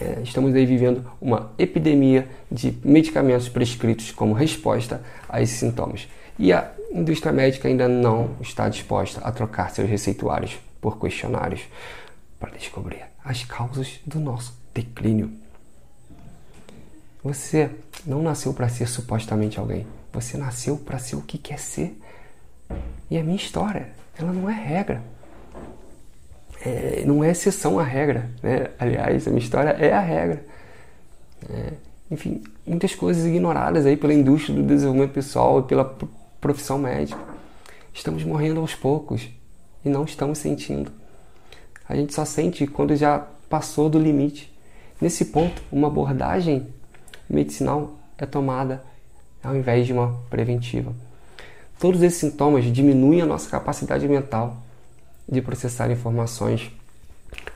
É, 0.02 0.22
estamos 0.24 0.54
aí 0.56 0.66
vivendo 0.66 1.06
uma 1.22 1.52
epidemia 1.58 2.28
de 2.52 2.78
medicamentos 2.84 3.48
prescritos 3.48 4.12
como 4.12 4.34
resposta 4.34 5.04
a 5.30 5.40
esses 5.40 5.58
sintomas. 5.60 6.08
E 6.40 6.52
a 6.52 6.72
indústria 6.92 7.32
médica 7.32 7.68
ainda 7.68 7.88
não 7.88 8.32
está 8.42 8.68
disposta 8.68 9.22
a 9.22 9.32
trocar 9.32 9.70
seus 9.70 9.88
receituários 9.88 10.58
por 10.82 11.00
questionários 11.00 11.62
para 12.40 12.52
descobrir 12.52 13.04
as 13.24 13.44
causas 13.44 14.00
do 14.06 14.20
nosso 14.20 14.58
declínio. 14.74 15.32
Você 17.24 17.70
não 18.06 18.22
nasceu 18.22 18.54
para 18.54 18.68
ser 18.68 18.88
supostamente 18.88 19.60
alguém. 19.60 19.86
Você 20.12 20.38
nasceu 20.38 20.78
para 20.78 21.00
ser 21.00 21.16
o 21.16 21.22
que 21.22 21.38
quer 21.38 21.60
ser. 21.60 21.98
E 23.10 23.18
a 23.18 23.24
minha 23.24 23.36
história, 23.36 23.90
ela 24.18 24.32
não 24.32 24.50
é 24.50 24.54
regra. 24.54 25.02
É, 26.62 27.04
não 27.06 27.24
é 27.24 27.32
exceção 27.32 27.80
à 27.80 27.84
regra. 27.84 28.30
Né? 28.42 28.70
Aliás, 28.80 29.28
a 29.28 29.30
minha 29.30 29.42
história 29.42 29.70
é 29.70 29.94
a 29.94 30.00
regra. 30.00 30.46
É, 31.50 31.74
enfim, 32.10 32.44
muitas 32.66 32.96
coisas 32.96 33.26
ignoradas 33.26 33.86
aí 33.86 33.96
pela 33.98 34.14
indústria 34.14 34.56
do 34.56 34.64
desenvolvimento 34.64 35.14
pessoal 35.14 35.60
e 35.60 35.64
pela 35.64 35.98
profissão 36.40 36.78
médica. 36.78 37.20
Estamos 37.94 38.24
morrendo 38.24 38.60
aos 38.60 38.76
poucos 38.76 39.30
e 39.84 39.90
não 39.90 40.04
estamos 40.04 40.40
sentindo. 40.40 40.92
A 41.88 41.96
gente 41.96 42.14
só 42.14 42.26
sente 42.26 42.66
quando 42.66 42.96
já 42.96 43.20
passou 43.50 43.90
do 43.90 44.00
limite. 44.00 44.52
Nesse 45.00 45.26
ponto, 45.26 45.62
uma 45.72 45.88
abordagem 45.88 46.68
medicinal 47.30 47.98
é 48.18 48.26
tomada 48.26 48.84
ao 49.44 49.56
invés 49.56 49.86
de 49.86 49.94
uma 49.94 50.20
preventiva. 50.30 50.94
Todos 51.80 52.02
esses 52.02 52.20
sintomas 52.20 52.64
diminuem 52.66 53.22
a 53.22 53.26
nossa 53.26 53.50
capacidade 53.50 54.08
mental 54.08 54.58
de 55.28 55.42
processar 55.42 55.92
informações 55.92 56.72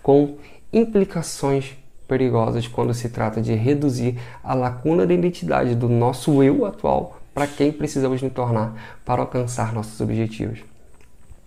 com 0.04 0.38
implicações 0.74 1.78
perigosas 2.08 2.68
quando 2.68 2.94
se 2.94 3.10
trata 3.10 3.42
de 3.42 3.54
reduzir 3.54 4.20
a 4.44 4.54
lacuna 4.54 5.06
da 5.06 5.14
identidade 5.14 5.76
do 5.76 5.88
nosso 5.88 6.44
eu 6.44 6.66
atual 6.66 7.20
para 7.34 7.48
quem 7.48 7.72
precisamos 7.72 8.22
nos 8.22 8.34
tornar 8.34 9.00
para 9.06 9.22
alcançar 9.22 9.74
nossos 9.74 10.02
objetivos. 10.02 10.60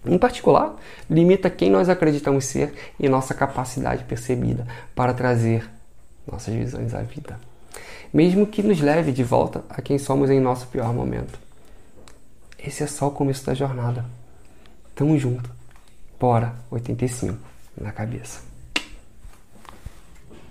Em 0.07 0.17
particular, 0.17 0.75
limita 1.11 1.51
quem 1.51 1.71
nós 1.71 1.89
acreditamos 1.89 2.47
ser 2.47 2.73
e 2.99 3.09
nossa 3.09 3.35
capacidade 3.35 4.05
percebida 4.05 4.67
para 4.95 5.13
trazer 5.13 5.69
nossas 6.27 6.55
visões 6.55 6.95
à 6.95 7.03
vida, 7.03 7.39
mesmo 8.13 8.47
que 8.47 8.63
nos 8.63 8.81
leve 8.81 9.13
de 9.13 9.23
volta 9.23 9.65
a 9.69 9.83
quem 9.83 9.99
somos 9.99 10.31
em 10.31 10.41
nosso 10.41 10.67
pior 10.69 10.93
momento. 10.95 11.39
Esse 12.65 12.85
é 12.85 12.87
só 12.87 13.09
o 13.09 13.11
começo 13.11 13.45
da 13.45 13.55
jornada. 13.55 14.05
Tamo 14.95 15.19
junto. 15.19 15.51
Bora 16.19 16.55
85 16.71 17.37
na 17.77 17.91
cabeça. 17.91 18.52